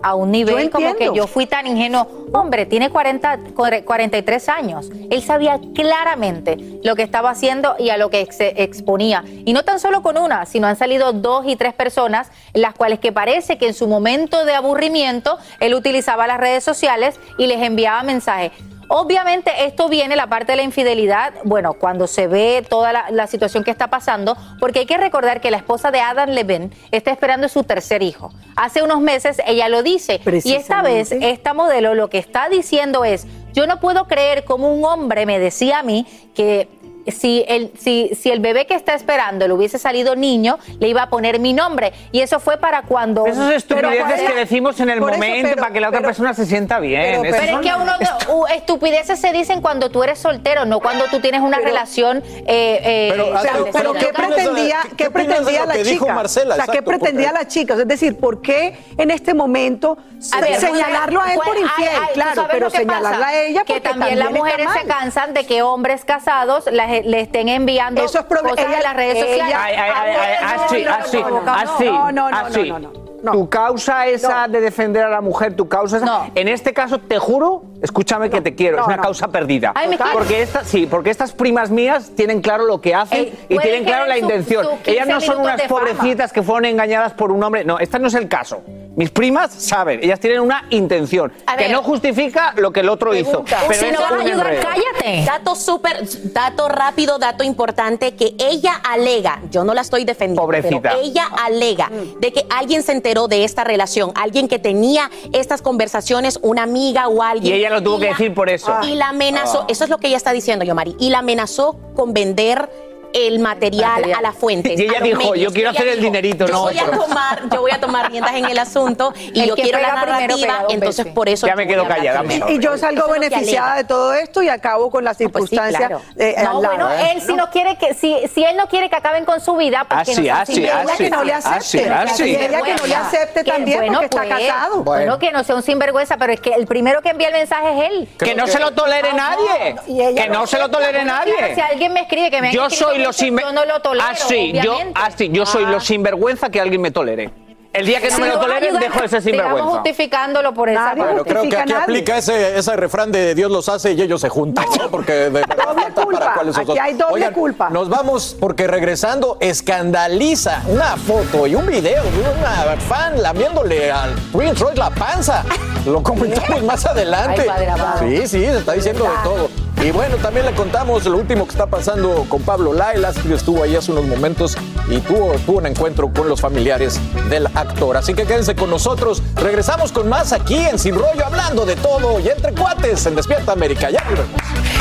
a 0.02 0.14
un 0.14 0.30
nivel 0.30 0.70
como 0.70 0.94
que 0.96 1.04
yo 1.16 1.26
fui 1.26 1.46
tan 1.46 1.66
ingenuo. 1.66 2.06
Hombre, 2.32 2.66
tiene 2.66 2.90
40, 2.90 3.38
cuare- 3.54 3.84
43 3.84 4.48
años. 4.48 4.90
Él 5.10 5.22
sabía 5.22 5.58
claramente 5.74 6.56
lo 6.84 6.94
que 6.96 7.02
estaba 7.02 7.30
haciendo 7.30 7.76
y 7.78 7.90
a 7.90 7.96
lo 7.96 8.10
que 8.10 8.26
se 8.30 8.62
exponía. 8.62 9.24
Y 9.44 9.52
no 9.52 9.64
tan 9.64 9.80
solo 9.80 10.02
con 10.02 10.18
una, 10.18 10.46
sino 10.46 10.66
han 10.66 10.76
salido 10.76 11.12
dos 11.12 11.46
y 11.46 11.56
tres 11.56 11.72
personas, 11.74 12.30
las 12.52 12.74
cuales 12.74 12.98
que 12.98 13.12
parece 13.12 13.58
que 13.58 13.68
en 13.68 13.74
su 13.74 13.88
momento 13.88 14.44
de 14.44 14.54
aburrimiento 14.54 15.38
él 15.60 15.74
utilizaba 15.74 16.26
las 16.26 16.38
redes 16.38 16.62
sociales 16.64 17.18
y 17.38 17.46
les 17.46 17.62
enviaba 17.62 18.02
mensajes. 18.02 18.52
Obviamente 18.88 19.50
esto 19.64 19.88
viene, 19.88 20.16
la 20.16 20.28
parte 20.28 20.52
de 20.52 20.56
la 20.56 20.62
infidelidad, 20.62 21.34
bueno, 21.44 21.74
cuando 21.74 22.06
se 22.06 22.26
ve 22.26 22.64
toda 22.68 22.92
la, 22.92 23.06
la 23.10 23.26
situación 23.26 23.64
que 23.64 23.70
está 23.70 23.88
pasando, 23.88 24.36
porque 24.60 24.80
hay 24.80 24.86
que 24.86 24.96
recordar 24.96 25.40
que 25.40 25.50
la 25.50 25.56
esposa 25.56 25.90
de 25.90 26.00
Adam 26.00 26.30
Levine 26.30 26.70
está 26.90 27.10
esperando 27.10 27.48
su 27.48 27.64
tercer 27.64 28.02
hijo. 28.02 28.32
Hace 28.56 28.82
unos 28.82 29.00
meses 29.00 29.40
ella 29.46 29.68
lo 29.68 29.82
dice 29.82 30.20
y 30.44 30.54
esta 30.54 30.82
vez 30.82 31.12
esta 31.12 31.54
modelo 31.54 31.94
lo 31.94 32.08
que 32.08 32.18
está 32.18 32.48
diciendo 32.48 33.04
es, 33.04 33.26
yo 33.52 33.66
no 33.66 33.80
puedo 33.80 34.06
creer 34.06 34.44
como 34.44 34.72
un 34.72 34.84
hombre 34.84 35.26
me 35.26 35.38
decía 35.38 35.78
a 35.78 35.82
mí 35.82 36.06
que 36.34 36.68
si 37.08 37.44
el, 37.48 37.72
si, 37.78 38.10
si 38.20 38.30
el 38.30 38.40
bebé 38.40 38.66
que 38.66 38.74
está 38.74 38.94
esperando 38.94 39.46
le 39.46 39.54
hubiese 39.54 39.78
salido 39.78 40.16
niño, 40.16 40.58
le 40.80 40.88
iba 40.88 41.02
a 41.02 41.08
poner 41.10 41.38
mi 41.38 41.52
nombre. 41.52 41.92
Y 42.12 42.20
eso 42.20 42.40
fue 42.40 42.56
para 42.58 42.82
cuando... 42.82 43.26
Esas 43.26 43.52
estupideces 43.52 44.22
que 44.22 44.34
decimos 44.34 44.78
en 44.80 44.90
el 44.90 44.98
eso, 44.98 45.06
momento 45.06 45.48
pero- 45.50 45.62
para 45.62 45.72
que 45.72 45.80
la 45.80 45.88
otra 45.88 46.00
pero- 46.00 46.08
persona 46.08 46.34
se 46.34 46.46
sienta 46.46 46.78
bien. 46.80 47.22
pero, 47.22 47.36
es 47.36 47.58
que 47.60 47.70
a 47.70 47.76
uno 47.76 47.92
uh, 48.28 48.46
estupideces 48.54 49.18
se 49.20 49.32
dicen 49.32 49.60
cuando 49.60 49.90
tú 49.90 50.02
eres 50.02 50.18
soltero, 50.18 50.64
no 50.64 50.80
cuando 50.80 51.04
tú 51.10 51.20
tienes 51.20 51.40
una 51.40 51.58
relación. 51.58 52.22
eh, 52.46 52.80
eh, 52.82 53.08
Pero, 53.12 53.26
Pero, 53.26 53.42
Pero, 53.42 53.68
pero 53.72 53.92
¿qué 53.92 53.98
¿qué 54.00 54.06
opinas 54.06 54.28
de- 54.30 54.34
pretendía, 54.36 54.78
qué- 54.90 54.96
qué 54.96 55.10
pretendía 55.10 55.60
lo 55.60 55.66
la 55.66 55.72
que 55.74 55.78
chica? 55.82 55.90
dijo 55.92 56.08
Marcela? 56.08 56.54
O 56.54 56.56
sea, 56.56 56.66
¿qué 56.66 56.82
pretendía 56.82 57.28
porque- 57.30 57.44
la 57.44 57.48
chica? 57.48 57.74
Es 57.74 57.88
decir, 57.88 58.18
¿por 58.18 58.42
qué 58.42 58.76
en 58.98 59.10
este 59.10 59.34
momento 59.34 59.98
A 60.32 60.40
ver, 60.40 60.56
señalarlo 60.60 61.20
a 61.20 61.32
él 61.32 61.36
pues, 61.36 61.48
por 61.48 61.58
infiel? 61.58 61.88
ay, 61.92 62.06
¿tú 62.08 62.14
claro, 62.14 62.46
pero 62.50 62.70
que 62.70 62.78
señalarla 62.78 63.10
pasa? 63.10 63.26
a 63.28 63.40
ella 63.42 63.64
que 63.64 63.74
porque 63.74 63.88
también 63.88 64.18
las 64.18 64.30
mujeres 64.30 64.68
se 64.80 64.86
cansan 64.86 65.34
de 65.34 65.46
que 65.46 65.62
hombres 65.62 66.04
casados 66.04 66.64
las- 66.70 66.95
le 67.04 67.20
estén 67.20 67.48
enviando 67.48 68.02
Eso 68.04 68.18
es 68.20 68.24
cosas 68.26 68.58
ella- 68.58 68.76
en 68.78 68.82
las 68.82 68.96
redes 68.96 69.16
ella- 69.16 69.26
sociales. 69.26 69.56
Ay, 69.58 69.74
ay, 69.76 69.90
ay, 69.94 70.10
ay, 70.20 70.84
así, 70.84 70.84
no, 70.84 71.40
no, 71.42 71.52
así, 71.52 71.84
no, 71.86 72.12
no, 72.12 72.30
no. 72.30 72.36
así, 72.36 72.70
no, 72.70 72.78
no, 72.78 72.78
no, 72.78 72.78
no, 72.78 72.78
no, 72.78 73.06
no. 73.22 73.32
Tu 73.32 73.48
causa 73.48 74.06
esa 74.06 74.46
de 74.46 74.60
defender 74.60 75.02
a 75.02 75.08
la 75.08 75.20
mujer, 75.20 75.56
tu 75.56 75.68
causa 75.68 75.96
esa. 75.96 76.06
No. 76.06 76.30
En 76.34 76.46
este 76.48 76.72
caso, 76.72 76.98
te 77.00 77.18
juro, 77.18 77.64
escúchame 77.82 78.30
que 78.30 78.40
te 78.40 78.54
quiero, 78.54 78.78
es 78.80 78.86
una 78.86 78.96
no. 78.96 79.02
causa 79.02 79.28
perdida. 79.28 79.72
Ay, 79.74 79.88
¿me 79.88 79.96
quieres? 79.96 80.14
porque 80.14 80.42
estas, 80.42 80.66
sí, 80.68 80.86
porque 80.86 81.10
estas 81.10 81.32
primas 81.32 81.70
mías 81.70 82.12
tienen 82.14 82.40
claro 82.40 82.66
lo 82.66 82.80
que 82.80 82.94
hacen 82.94 83.18
Ey, 83.18 83.46
y 83.48 83.58
tienen 83.58 83.84
claro 83.84 84.06
la 84.06 84.14
su- 84.14 84.20
intención. 84.20 84.64
su 84.64 84.70
15 84.82 84.90
ellas 84.92 85.08
no 85.08 85.20
son 85.20 85.40
unas 85.40 85.56
de 85.56 85.66
fama. 85.68 85.80
pobrecitas 85.80 86.32
que 86.32 86.42
fueron 86.42 86.66
engañadas 86.66 87.14
por 87.14 87.32
un 87.32 87.42
hombre. 87.42 87.64
No, 87.64 87.78
este 87.80 87.98
no 87.98 88.08
es 88.08 88.14
el 88.14 88.28
caso. 88.28 88.62
Mis 88.96 89.10
primas 89.10 89.52
saben, 89.52 90.00
ellas 90.02 90.18
tienen 90.18 90.40
una 90.40 90.64
intención 90.70 91.30
A 91.46 91.56
que 91.56 91.64
ver. 91.64 91.72
no 91.72 91.82
justifica 91.82 92.54
lo 92.56 92.72
que 92.72 92.80
el 92.80 92.88
otro 92.88 93.14
hizo. 93.14 93.44
Pero 93.68 93.74
si 93.80 93.90
no 93.92 94.00
vas 94.00 94.12
a 94.12 94.14
ayudar, 94.20 94.46
enredo. 94.54 94.62
cállate. 94.62 95.24
Dato 95.26 95.54
súper, 95.54 96.00
dato 96.32 96.66
rápido, 96.68 97.18
dato 97.18 97.44
importante 97.44 98.14
que 98.16 98.34
ella 98.38 98.72
alega, 98.88 99.42
yo 99.50 99.64
no 99.64 99.74
la 99.74 99.82
estoy 99.82 100.04
defendiendo, 100.04 100.40
Pobrecita. 100.40 100.80
pero 100.80 101.02
ella 101.02 101.28
alega 101.44 101.90
de 102.20 102.32
que 102.32 102.46
alguien 102.48 102.82
se 102.82 102.92
enteró 102.92 103.28
de 103.28 103.44
esta 103.44 103.64
relación, 103.64 104.12
alguien 104.14 104.48
que 104.48 104.58
tenía 104.58 105.10
estas 105.34 105.60
conversaciones, 105.60 106.38
una 106.40 106.62
amiga 106.62 107.08
o 107.08 107.22
alguien. 107.22 107.54
Y 107.54 107.58
ella 107.58 107.68
lo 107.68 107.82
tuvo 107.82 107.98
que 107.98 108.06
la- 108.06 108.10
decir 108.12 108.32
por 108.32 108.48
eso. 108.48 108.74
Y 108.84 108.94
la 108.94 109.10
amenazó, 109.10 109.66
eso 109.68 109.84
es 109.84 109.90
lo 109.90 109.98
que 109.98 110.06
ella 110.08 110.16
está 110.16 110.32
diciendo, 110.32 110.64
Yomari, 110.64 110.96
y 110.98 111.10
la 111.10 111.18
amenazó 111.18 111.78
con 111.94 112.14
vender 112.14 112.70
el 113.16 113.38
material, 113.38 113.90
Material. 114.02 114.18
a 114.18 114.22
la 114.22 114.32
fuente. 114.32 114.74
Y 114.76 114.82
ella 114.82 115.00
dijo, 115.00 115.18
medios. 115.30 115.38
yo 115.38 115.52
quiero 115.52 115.70
Ella 115.70 115.78
hacer 115.80 115.88
el 115.92 116.00
dinerito, 116.00 116.46
yo 116.46 116.52
no 116.52 116.62
Voy 116.62 116.78
a 116.78 116.90
tomar, 116.90 117.42
yo 117.50 117.60
voy 117.60 117.70
a 117.70 117.80
tomar 117.80 118.10
riendas 118.10 118.34
en 118.34 118.44
el 118.46 118.58
asunto 118.58 119.12
y 119.16 119.40
El 119.40 119.48
yo 119.48 119.54
quiero 119.54 119.78
la 119.80 119.94
narrativa, 119.94 120.64
entonces 120.68 121.04
veces. 121.04 121.14
por 121.14 121.28
eso. 121.28 121.46
Ya 121.46 121.56
me 121.56 121.66
quedo 121.66 121.86
callada, 121.88 122.20
primero. 122.20 122.50
Y 122.50 122.58
yo 122.58 122.76
salgo 122.76 123.08
beneficiada 123.08 123.76
de 123.76 123.84
todo 123.84 124.12
esto 124.14 124.42
y 124.42 124.48
acabo 124.48 124.90
con 124.90 125.04
las 125.04 125.16
pues 125.16 125.28
sí, 125.28 125.32
circunstancias 125.32 125.78
claro. 125.88 126.02
eh, 126.16 126.34
No, 126.42 126.56
al 126.56 126.62
lado. 126.62 126.76
bueno, 126.86 126.90
él 126.90 127.20
si 127.22 127.34
no 127.34 127.50
quiere 127.50 127.76
que, 127.76 127.94
si, 127.94 128.16
si 128.32 128.44
él 128.44 128.56
no 128.56 128.68
quiere 128.68 128.88
que 128.90 128.96
acaben 128.96 129.24
con 129.24 129.40
su 129.40 129.56
vida, 129.56 129.86
pues 129.88 130.04
que 130.04 130.12
Así, 130.12 130.20
no 130.20 130.24
sea 130.26 130.40
así, 130.42 130.52
un 130.52 130.58
Y 130.60 130.64
ella 130.64 130.80
así, 130.82 131.04
que 131.04 131.10
no 131.10 131.24
le 131.24 131.32
así, 131.32 131.48
acepte. 131.48 131.90
así. 131.90 132.24
Y 132.24 132.36
ella 132.36 132.62
que 132.62 132.74
no 132.74 132.86
le 132.86 132.94
acepte 132.94 133.44
también 133.44 133.78
bueno, 133.78 133.92
porque 134.00 134.04
está 134.16 134.22
pues, 134.22 134.46
casado. 134.46 134.82
Bueno, 134.84 135.18
que 135.18 135.32
no 135.32 135.42
sea 135.44 135.54
un 135.56 135.62
sinvergüenza, 135.62 136.16
pero 136.16 136.32
es 136.32 136.40
que 136.40 136.50
el 136.52 136.66
primero 136.66 137.02
que 137.02 137.08
envía 137.10 137.28
el 137.28 137.34
mensaje 137.34 137.68
es 137.86 137.90
él. 137.90 138.08
Que 138.18 138.34
no 138.34 138.46
se 138.46 138.58
lo 138.58 138.72
tolere 138.72 139.12
nadie. 139.12 139.76
Que 140.14 140.28
no 140.28 140.36
no 140.36 140.46
se 140.46 140.58
lo 140.58 140.68
tolere 140.70 141.02
nadie. 141.04 141.54
Si 141.54 141.60
alguien 141.60 141.92
me 141.94 142.00
escribe 142.00 142.30
que 142.30 142.40
me 142.42 142.52
Yo 142.52 142.68
soy 142.68 142.98
Yo 143.12 143.52
no 143.52 143.64
lo 143.64 143.80
tolero, 143.80 144.06
Así, 144.08 144.52
yo, 144.62 144.78
así, 144.94 145.28
yo 145.30 145.46
soy 145.46 145.64
lo 145.66 145.80
sinvergüenza 145.80 146.50
que 146.50 146.60
alguien 146.60 146.80
me 146.80 146.90
tolere. 146.90 147.30
El 147.72 147.84
día 147.84 148.00
que 148.00 148.08
no 148.08 148.16
Si 148.16 148.22
me 148.22 148.28
lo 148.28 148.40
toleren, 148.40 148.74
ayudar, 148.74 148.82
dejo 148.84 149.02
de 149.02 149.08
ser 149.08 149.20
sinvergüenza. 149.22 149.68
justificándolo 149.70 150.54
por 150.54 150.70
esa 150.70 150.94
Nadie. 150.94 151.04
Pero 151.10 151.24
creo 151.26 151.42
que 151.42 151.56
aquí 151.58 151.72
nadie. 151.72 151.82
aplica 151.82 152.16
ese, 152.16 152.56
ese 152.58 152.74
refrán 152.74 153.12
de 153.12 153.34
Dios 153.34 153.50
los 153.50 153.68
hace 153.68 153.92
y 153.92 154.00
ellos 154.00 154.18
se 154.22 154.30
juntan, 154.30 154.64
¿no? 154.80 154.88
Porque 154.90 155.12
de 155.12 155.28
verdad 155.28 155.56
Doble 155.66 155.82
falta 155.82 156.02
culpa. 156.02 156.18
para 156.20 156.34
cuáles 156.36 156.56
Aquí 156.56 156.78
hay 156.78 156.94
doble 156.94 157.32
culpa. 157.32 157.68
Nos 157.68 157.90
vamos 157.90 158.34
porque 158.40 158.66
regresando 158.66 159.36
escandaliza 159.40 160.62
una 160.68 160.96
foto 160.96 161.46
y 161.46 161.54
un 161.54 161.66
video 161.66 162.02
de 162.02 162.20
una 162.20 162.76
fan 162.80 163.20
lamiéndole 163.20 163.92
al 163.92 164.14
Prince 164.32 164.62
Royce 164.64 164.78
la 164.78 164.88
panza. 164.88 165.44
Lo 165.84 166.02
comentamos 166.02 166.62
más 166.64 166.86
adelante. 166.86 167.42
Ay, 167.42 167.46
padre 167.48 167.68
amado. 167.68 167.98
sí, 168.00 168.16
sí, 168.26 168.40
se 168.42 168.56
está 168.58 168.72
diciendo 168.72 169.04
de 169.04 169.10
todo. 169.22 169.50
Y 169.86 169.92
bueno, 169.92 170.16
también 170.16 170.44
le 170.44 170.52
contamos 170.52 171.04
lo 171.04 171.16
último 171.16 171.44
que 171.44 171.52
está 171.52 171.66
pasando 171.66 172.26
con 172.28 172.42
Pablo 172.42 172.72
Laila, 172.72 173.12
que 173.12 173.34
estuvo 173.34 173.62
ahí 173.62 173.76
hace 173.76 173.92
unos 173.92 174.04
momentos 174.04 174.56
y 174.90 174.98
tuvo, 174.98 175.34
tuvo 175.46 175.58
un 175.58 175.66
encuentro 175.66 176.12
con 176.12 176.28
los 176.28 176.40
familiares 176.40 177.00
del 177.30 177.46
actor. 177.46 177.96
Así 177.96 178.12
que 178.12 178.24
quédense 178.24 178.56
con 178.56 178.68
nosotros. 178.68 179.22
Regresamos 179.36 179.92
con 179.92 180.08
más 180.08 180.32
aquí 180.32 180.56
en 180.56 180.80
Sin 180.80 180.96
Rollo, 180.96 181.24
hablando 181.24 181.64
de 181.64 181.76
todo 181.76 182.18
y 182.18 182.28
entre 182.28 182.52
cuates 182.52 183.06
en 183.06 183.14
Despierta 183.14 183.52
América. 183.52 183.88
Ya 183.88 184.02
volvemos. 184.08 184.32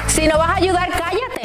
Si 0.07 0.25
no 0.25 0.39
vas 0.39 0.49
a 0.49 0.55
ayudar, 0.55 0.89
cállate. 0.89 1.44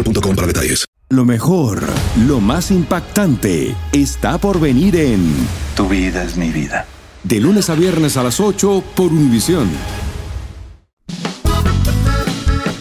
para 0.03 0.47
detalles. 0.47 0.85
Lo 1.09 1.25
mejor, 1.25 1.83
lo 2.25 2.39
más 2.39 2.71
impactante, 2.71 3.75
está 3.91 4.37
por 4.37 4.59
venir 4.59 4.95
en 4.95 5.33
Tu 5.75 5.87
vida 5.87 6.23
es 6.23 6.37
mi 6.37 6.51
vida. 6.51 6.85
De 7.23 7.39
lunes 7.39 7.69
a 7.69 7.75
viernes 7.75 8.17
a 8.17 8.23
las 8.23 8.39
8 8.39 8.83
por 8.95 9.07
Univisión. 9.07 9.69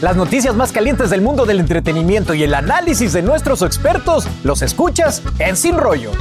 Las 0.01 0.17
noticias 0.17 0.57
más 0.57 0.73
calientes 0.73 1.11
del 1.11 1.21
mundo 1.21 1.45
del 1.45 1.61
entretenimiento 1.61 2.33
y 2.33 2.43
el 2.43 2.55
análisis 2.55 3.13
de 3.13 3.23
nuestros 3.23 3.63
expertos 3.63 4.27
los 4.45 4.63
escuchas 4.63 5.23
en 5.39 5.57
Sin 5.57 5.77
Rollo. 5.77 6.13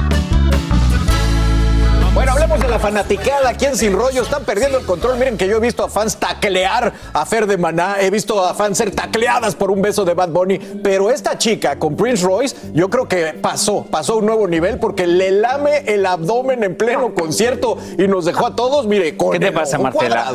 Bueno, 2.12 2.32
hablemos 2.32 2.60
de 2.60 2.68
la 2.68 2.78
fanaticada 2.80 3.50
aquí 3.50 3.66
en 3.66 3.76
Sin 3.76 3.92
Rollo. 3.92 4.22
Están 4.22 4.44
perdiendo 4.44 4.78
el 4.78 4.84
control. 4.84 5.16
Miren 5.16 5.38
que 5.38 5.46
yo 5.46 5.58
he 5.58 5.60
visto 5.60 5.84
a 5.84 5.88
fans 5.88 6.16
taclear 6.16 6.92
a 7.12 7.24
Fer 7.24 7.46
de 7.46 7.56
Maná. 7.56 8.00
He 8.00 8.10
visto 8.10 8.44
a 8.44 8.52
fans 8.52 8.78
ser 8.78 8.90
tacleadas 8.90 9.54
por 9.54 9.70
un 9.70 9.80
beso 9.80 10.04
de 10.04 10.14
Bad 10.14 10.30
Bunny. 10.30 10.58
Pero 10.58 11.10
esta 11.10 11.38
chica 11.38 11.78
con 11.78 11.96
Prince 11.96 12.24
Royce, 12.24 12.56
yo 12.72 12.90
creo 12.90 13.06
que 13.06 13.34
pasó, 13.40 13.86
pasó 13.88 14.14
a 14.14 14.16
un 14.16 14.26
nuevo 14.26 14.48
nivel 14.48 14.78
porque 14.78 15.06
le 15.06 15.30
lame 15.30 15.84
el 15.86 16.04
abdomen 16.04 16.64
en 16.64 16.76
pleno 16.76 17.14
concierto 17.14 17.78
y 17.96 18.08
nos 18.08 18.24
dejó 18.24 18.46
a 18.46 18.56
todos, 18.56 18.86
mire, 18.86 19.16
con 19.16 19.30
¿Qué 19.32 19.38
te 19.38 19.48
el 19.48 19.54
pasa, 19.54 19.78
Marcela? 19.78 20.32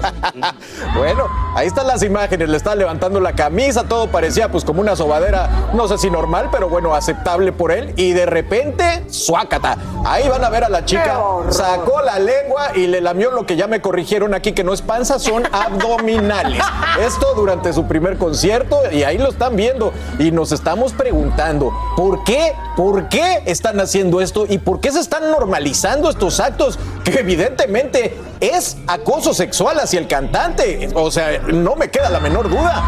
bueno, 0.96 1.26
ahí 1.54 1.66
están 1.66 1.86
las 1.86 2.02
imágenes, 2.02 2.48
le 2.48 2.56
está 2.56 2.74
levantando 2.74 3.20
la 3.20 3.34
camisa, 3.34 3.84
todo 3.84 4.08
parecía 4.08 4.50
pues 4.50 4.64
como 4.64 4.80
una 4.80 4.96
sobadera, 4.96 5.70
no 5.74 5.88
sé 5.88 5.98
si 5.98 6.10
normal, 6.10 6.48
pero 6.50 6.68
bueno, 6.68 6.94
aceptable 6.94 7.52
por 7.52 7.72
él. 7.72 7.92
Y 7.96 8.12
de 8.12 8.26
repente, 8.26 9.04
suácata. 9.08 9.76
Ahí 10.04 10.28
van 10.28 10.44
a 10.44 10.50
ver 10.50 10.64
a 10.64 10.68
la 10.68 10.84
chica, 10.84 11.20
sacó 11.50 12.00
la 12.02 12.18
lengua 12.18 12.72
y 12.74 12.86
le 12.86 13.00
lamió 13.00 13.30
lo 13.30 13.46
que 13.46 13.56
ya 13.56 13.66
me 13.66 13.80
corrigieron 13.80 14.34
aquí, 14.34 14.52
que 14.52 14.64
no 14.64 14.72
es 14.72 14.82
panza, 14.82 15.18
son 15.18 15.44
abdominales. 15.52 16.62
Esto 17.00 17.34
durante 17.34 17.72
su 17.72 17.86
primer 17.86 18.16
concierto 18.18 18.80
y 18.90 19.02
ahí 19.02 19.18
lo 19.18 19.28
están 19.28 19.56
viendo. 19.56 19.92
Y 20.18 20.30
nos 20.30 20.52
estamos 20.52 20.92
preguntando, 20.92 21.72
¿por 21.96 22.24
qué? 22.24 22.54
¿Por 22.76 23.08
qué 23.08 23.42
están 23.46 23.80
haciendo 23.80 24.20
esto? 24.20 24.46
¿Y 24.48 24.58
por 24.58 24.80
qué 24.80 24.92
se 24.92 25.00
están 25.00 25.30
normalizando 25.30 26.10
estos 26.10 26.40
actos 26.40 26.78
que 27.04 27.20
evidentemente 27.20 28.16
es 28.40 28.76
acoso 28.86 29.34
sexual 29.34 29.78
hacia 29.90 29.98
el 29.98 30.06
cantante? 30.06 30.88
O 30.94 31.10
sea, 31.10 31.40
no 31.48 31.74
me 31.74 31.90
queda 31.90 32.10
la 32.10 32.20
menor 32.20 32.48
duda. 32.48 32.80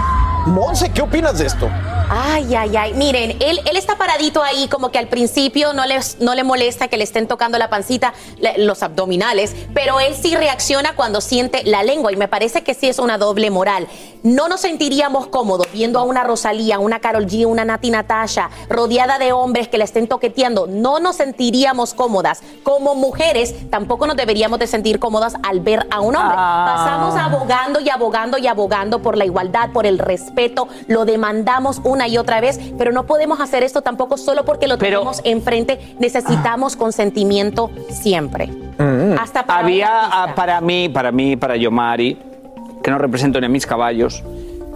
Monse, 0.47 0.93
¿qué 0.93 1.03
opinas 1.03 1.37
de 1.37 1.47
esto? 1.47 1.69
Ay, 2.11 2.55
ay, 2.55 2.77
ay. 2.77 2.95
Miren, 2.95 3.37
él, 3.41 3.61
él 3.65 3.77
está 3.77 3.97
paradito 3.97 4.43
ahí 4.43 4.69
como 4.69 4.91
que 4.91 4.99
al 4.99 5.09
principio 5.09 5.73
no 5.73 5.87
le, 5.87 5.99
no 6.21 6.35
le 6.35 6.45
molesta 6.45 6.89
que 6.89 6.97
le 6.97 7.05
estén 7.05 7.27
tocando 7.27 7.59
la 7.59 7.71
pancita, 7.71 8.13
los 8.59 8.83
abdominales, 8.83 9.55
pero 9.75 10.01
él 10.01 10.15
sí 10.15 10.35
reacciona 10.37 10.95
cuando 10.95 11.21
siente 11.21 11.63
la 11.65 11.83
lengua 11.83 12.13
y 12.13 12.17
me 12.17 12.29
parece 12.29 12.63
que 12.63 12.75
sí 12.75 12.89
es 12.89 12.99
una 12.99 13.19
doble 13.19 13.51
moral. 13.51 13.89
No 14.23 14.49
nos 14.49 14.61
sentiríamos 14.61 15.27
cómodos 15.27 15.67
viendo 15.73 15.99
a 15.99 16.05
una 16.05 16.23
Rosalía, 16.23 16.79
una 16.79 17.01
Carol 17.01 17.27
G, 17.27 17.45
una 17.45 17.65
Nati 17.65 17.91
Natasha 17.91 18.51
rodeada 18.69 19.19
de 19.19 19.33
hombres 19.33 19.67
que 19.67 19.79
la 19.79 19.85
estén 19.85 20.07
toqueteando. 20.07 20.69
No 20.69 21.01
nos 21.01 21.17
sentiríamos 21.17 21.93
cómodas. 21.93 22.41
Como 22.63 22.95
mujeres 22.95 23.69
tampoco 23.69 24.07
nos 24.07 24.17
deberíamos 24.17 24.61
de 24.61 24.69
sentir 24.69 25.01
cómodas 25.01 25.35
al 25.43 25.61
ver 25.61 25.87
a 25.91 26.01
un 26.01 26.15
hombre. 26.15 26.37
Ah. 26.39 26.75
Pasamos 26.77 27.17
abogando 27.17 27.81
y 27.81 27.89
abogando 27.91 28.39
y 28.39 28.47
abogando 28.47 29.03
por 29.03 29.17
la 29.17 29.25
igualdad, 29.25 29.71
por 29.73 29.87
el 29.87 29.99
respeto, 29.99 30.69
lo 30.87 31.05
demandamos 31.05 31.81
una 31.93 32.09
y 32.09 32.17
otra 32.19 32.41
vez, 32.41 32.59
pero 32.79 32.91
no 32.91 33.05
podemos 33.05 33.41
hacer 33.41 33.63
esto 33.63 33.83
tampoco 33.83 34.17
solo 34.17 34.45
porque 34.45 34.67
lo 34.67 34.79
Pero- 34.79 35.01
tenemos 35.01 35.21
enfrente. 35.25 35.79
Necesitamos 35.99 36.75
consentimiento 36.77 37.71
siempre. 37.91 38.49
Hasta 39.21 39.45
para 39.47 39.61
había 39.61 39.89
ah, 39.91 40.35
para 40.35 40.61
mí, 40.61 40.89
para 40.89 41.13
mí, 41.13 41.37
para 41.37 41.57
Yomari, 41.57 42.19
que 42.83 42.91
no 42.91 42.99
represento 42.99 43.39
ni 43.41 43.47
a 43.47 43.49
mis 43.49 43.67
caballos, 43.67 44.25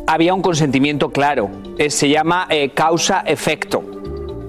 había 0.07 0.33
un 0.35 0.43
consentimiento 0.43 1.11
claro. 1.11 1.51
Eh, 1.79 1.91
se 1.91 2.09
llama 2.09 2.47
eh, 2.51 2.71
causa-efecto. 2.71 3.83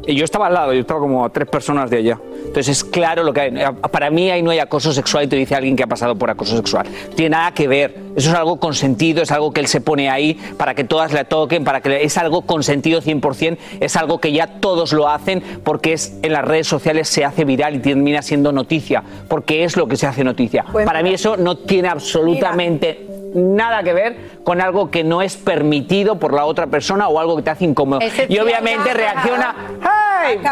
Y 0.07 0.15
yo 0.15 0.23
estaba 0.23 0.47
al 0.47 0.53
lado, 0.53 0.73
yo 0.73 0.79
estaba 0.79 1.01
como 1.01 1.25
a 1.25 1.29
tres 1.29 1.49
personas 1.49 1.89
de 1.89 1.97
allá. 1.97 2.19
Entonces 2.37 2.69
es 2.69 2.83
claro 2.83 3.23
lo 3.23 3.33
que 3.33 3.41
hay. 3.41 3.53
Para 3.91 4.09
mí 4.09 4.31
ahí 4.31 4.41
no 4.41 4.51
hay 4.51 4.59
acoso 4.59 4.93
sexual 4.93 5.25
y 5.25 5.27
te 5.27 5.35
dice 5.35 5.53
alguien 5.53 5.75
que 5.75 5.83
ha 5.83 5.87
pasado 5.87 6.15
por 6.15 6.29
acoso 6.29 6.55
sexual. 6.55 6.87
No 7.09 7.15
Tiene 7.15 7.31
nada 7.31 7.53
que 7.53 7.67
ver. 7.67 8.07
Eso 8.15 8.29
es 8.29 8.35
algo 8.35 8.57
consentido, 8.57 9.21
es 9.21 9.31
algo 9.31 9.51
que 9.51 9.59
él 9.59 9.67
se 9.67 9.81
pone 9.81 10.09
ahí 10.09 10.33
para 10.57 10.73
que 10.73 10.85
todas 10.85 11.13
le 11.13 11.23
toquen, 11.25 11.63
para 11.63 11.81
que 11.81 12.03
es 12.03 12.17
algo 12.17 12.43
consentido 12.43 13.01
100%, 13.01 13.57
es 13.79 13.95
algo 13.95 14.19
que 14.19 14.31
ya 14.31 14.47
todos 14.59 14.91
lo 14.91 15.07
hacen 15.07 15.43
porque 15.63 15.93
es 15.93 16.17
en 16.23 16.33
las 16.33 16.43
redes 16.43 16.67
sociales 16.67 17.09
se 17.09 17.25
hace 17.25 17.45
viral 17.45 17.75
y 17.75 17.79
termina 17.79 18.23
siendo 18.23 18.51
noticia, 18.51 19.03
porque 19.27 19.65
es 19.65 19.77
lo 19.77 19.87
que 19.87 19.97
se 19.97 20.07
hace 20.07 20.23
noticia. 20.23 20.65
Pues 20.71 20.87
para 20.87 21.03
mí 21.03 21.13
eso 21.13 21.37
no 21.37 21.57
tiene 21.57 21.89
absolutamente 21.89 23.05
nada 23.35 23.83
que 23.83 23.93
ver 23.93 24.17
con 24.43 24.61
algo 24.61 24.89
que 24.89 25.03
no 25.03 25.21
es 25.21 25.37
permitido 25.37 26.17
por 26.17 26.33
la 26.33 26.45
otra 26.45 26.67
persona 26.67 27.07
o 27.07 27.19
algo 27.19 27.35
que 27.35 27.43
te 27.43 27.49
hace 27.49 27.65
incómodo. 27.65 27.99
Ese 28.01 28.25
Y 28.29 28.39
obviamente 28.39 28.93
reacciona 28.93 29.55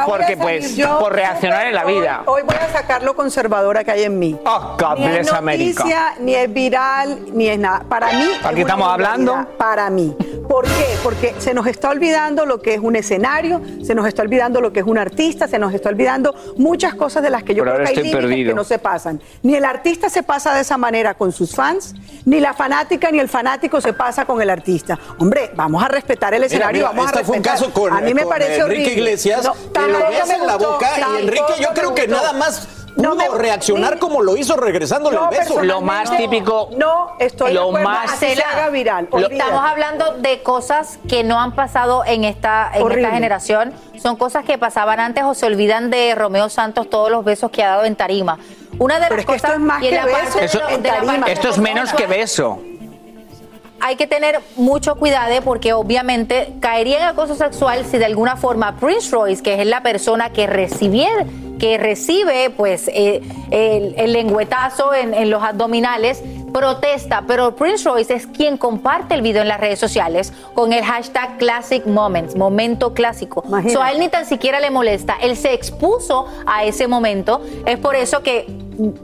porque 0.05 0.37
pues 0.37 0.75
yo, 0.75 0.99
por 0.99 1.13
reaccionar 1.13 1.67
en 1.67 1.75
la 1.75 1.85
vida. 1.85 2.23
Hoy, 2.25 2.41
voy 2.43 2.55
a 2.55 2.71
sacar 2.71 3.03
lo 3.03 3.15
conservadora 3.15 3.83
que 3.83 3.91
hay 3.91 4.03
en 4.03 4.19
mí. 4.19 4.37
Oh, 4.45 4.77
God 4.79 4.97
ni 4.97 5.05
es 5.05 5.31
America. 5.31 5.83
noticia, 5.83 6.15
ni 6.19 6.35
es 6.35 6.51
viral, 6.51 7.19
ni 7.33 7.47
es 7.47 7.59
nada. 7.59 7.83
Para 7.87 8.11
mí. 8.11 8.23
es 8.31 8.45
Aquí 8.45 8.55
una 8.55 8.61
estamos 8.61 8.87
hablando. 8.89 9.47
Para 9.57 9.89
mí. 9.89 10.15
¿Por 10.47 10.65
qué? 10.65 10.85
Porque 11.03 11.35
se 11.39 11.53
nos 11.53 11.65
está 11.67 11.89
olvidando 11.89 12.45
lo 12.45 12.61
que 12.61 12.75
es 12.75 12.79
un 12.79 12.95
escenario, 12.95 13.61
se 13.83 13.95
nos 13.95 14.07
está 14.07 14.21
olvidando 14.21 14.61
lo 14.61 14.71
que 14.71 14.79
es 14.81 14.85
un 14.85 14.97
artista, 14.97 15.47
se 15.47 15.57
nos 15.59 15.73
está 15.73 15.89
olvidando 15.89 16.35
muchas 16.57 16.95
cosas 16.95 17.23
de 17.23 17.29
las 17.29 17.43
que 17.43 17.55
yo 17.55 17.63
Pero 17.63 17.75
creo 17.75 17.85
que 17.85 17.99
hay 17.99 18.11
límites 18.11 18.47
que 18.47 18.53
no 18.53 18.63
se 18.63 18.79
pasan. 18.79 19.21
Ni 19.43 19.55
el 19.55 19.65
artista 19.65 20.09
se 20.09 20.23
pasa 20.23 20.53
de 20.53 20.61
esa 20.61 20.77
manera 20.77 21.15
con 21.15 21.31
sus 21.31 21.55
fans, 21.55 21.95
ni 22.25 22.39
la 22.39 22.53
fanática 22.53 23.11
ni 23.11 23.19
el 23.19 23.29
fanático 23.29 23.81
se 23.81 23.93
pasa 23.93 24.25
con 24.25 24.41
el 24.41 24.49
artista. 24.49 24.97
Hombre, 25.17 25.51
vamos 25.55 25.83
a 25.83 25.87
respetar 25.87 26.33
el 26.33 26.43
escenario, 26.43 26.87
mira, 26.87 26.89
vamos 26.89 27.07
a 27.07 27.23
fue 27.23 27.37
un 27.37 27.43
respetar. 27.43 27.53
caso 27.53 27.73
con, 27.73 27.93
a 27.93 28.01
mí 28.01 28.13
me 28.13 28.21
con 28.21 28.29
parece 28.31 28.57
Enrique 28.59 28.81
horrible. 28.83 28.93
Iglesias, 28.93 29.43
No, 29.43 29.53
que 29.73 29.79
lo 29.87 29.97
en 30.33 30.47
la 30.47 30.55
gustó, 30.55 30.71
boca 30.73 30.87
y 30.97 31.21
Enrique 31.23 31.53
yo 31.61 31.69
creo 31.73 31.93
que 31.95 32.07
nada 32.07 32.33
más 32.33 32.67
pudo 32.95 33.15
me- 33.15 33.37
reaccionar 33.37 33.93
sí. 33.93 33.99
como 33.99 34.21
lo 34.23 34.35
hizo 34.37 34.55
regresándole 34.55 35.17
el 35.17 35.37
beso. 35.39 35.61
Lo 35.63 35.81
más 35.81 36.15
típico- 36.15 36.69
No, 36.77 37.13
estoy 37.19 37.53
lo 37.53 37.71
de 37.71 37.83
más- 37.83 38.13
así 38.13 38.35
se 38.35 38.43
haga 38.43 38.69
viral. 38.69 39.07
Lo-. 39.11 39.29
Estamos 39.29 39.63
hablando 39.63 40.13
de 40.17 40.41
cosas 40.43 40.99
que 41.07 41.23
no 41.23 41.39
han 41.39 41.53
pasado 41.53 42.03
en 42.05 42.23
esta, 42.23 42.71
en 42.73 42.83
Horrible. 42.83 43.03
esta 43.03 43.13
generación. 43.15 43.73
Son 44.01 44.15
cosas 44.15 44.45
que 44.45 44.57
pasaban 44.57 44.99
antes 44.99 45.23
o 45.23 45.33
se 45.33 45.45
olvidan 45.45 45.89
de 45.89 46.15
Romeo 46.15 46.49
Santos 46.49 46.89
todos 46.89 47.09
los 47.11 47.23
besos 47.25 47.51
que 47.51 47.63
ha 47.63 47.69
dado 47.69 47.85
en 47.85 47.95
tarima. 47.95 48.37
Una 48.77 48.95
de 48.99 49.05
Pero 49.07 49.15
las 49.15 49.19
es 49.21 49.25
que 49.25 49.33
cosas 49.33 49.49
esto 49.51 49.53
es 49.53 49.59
más 49.65 49.81
que 49.81 49.89
beso 49.91 50.39
Eso- 50.39 50.67
de 50.67 50.77
tarima. 50.89 51.25
Esto 51.27 51.61
menos 51.61 51.93
que 51.93 52.07
beso. 52.07 52.59
Hay 53.85 53.97
que 53.97 54.07
tener 54.07 54.39
mucho 54.55 54.95
cuidado 54.95 55.39
porque 55.43 55.73
obviamente 55.73 56.55
caería 56.59 56.97
en 56.97 57.03
acoso 57.03 57.35
sexual 57.35 57.85
si 57.85 57.99
de 57.99 58.05
alguna 58.05 58.35
forma 58.35 58.77
Prince 58.77 59.11
Royce, 59.11 59.43
que 59.43 59.61
es 59.61 59.67
la 59.67 59.83
persona 59.83 60.31
que 60.31 60.47
recibiera, 60.47 61.23
que 61.59 61.77
recibe 61.77 62.49
pues 62.49 62.87
eh, 62.87 63.21
el, 63.51 63.93
el 63.95 64.13
lengüetazo 64.13 64.91
en, 64.91 65.13
en 65.13 65.29
los 65.29 65.43
abdominales, 65.43 66.23
protesta, 66.51 67.25
pero 67.27 67.55
Prince 67.55 67.87
Royce 67.87 68.15
es 68.15 68.25
quien 68.25 68.57
comparte 68.57 69.13
el 69.13 69.21
video 69.21 69.43
en 69.43 69.49
las 69.49 69.59
redes 69.59 69.77
sociales 69.77 70.33
con 70.55 70.73
el 70.73 70.83
hashtag 70.83 71.37
Classic 71.37 71.85
Moments, 71.85 72.35
momento 72.35 72.95
clásico. 72.95 73.43
So, 73.71 73.83
a 73.83 73.91
él 73.91 73.99
ni 73.99 74.09
tan 74.09 74.25
siquiera 74.25 74.59
le 74.59 74.71
molesta, 74.71 75.15
él 75.21 75.37
se 75.37 75.53
expuso 75.53 76.25
a 76.47 76.63
ese 76.63 76.87
momento, 76.87 77.39
es 77.67 77.77
por 77.77 77.95
eso 77.95 78.23
que 78.23 78.47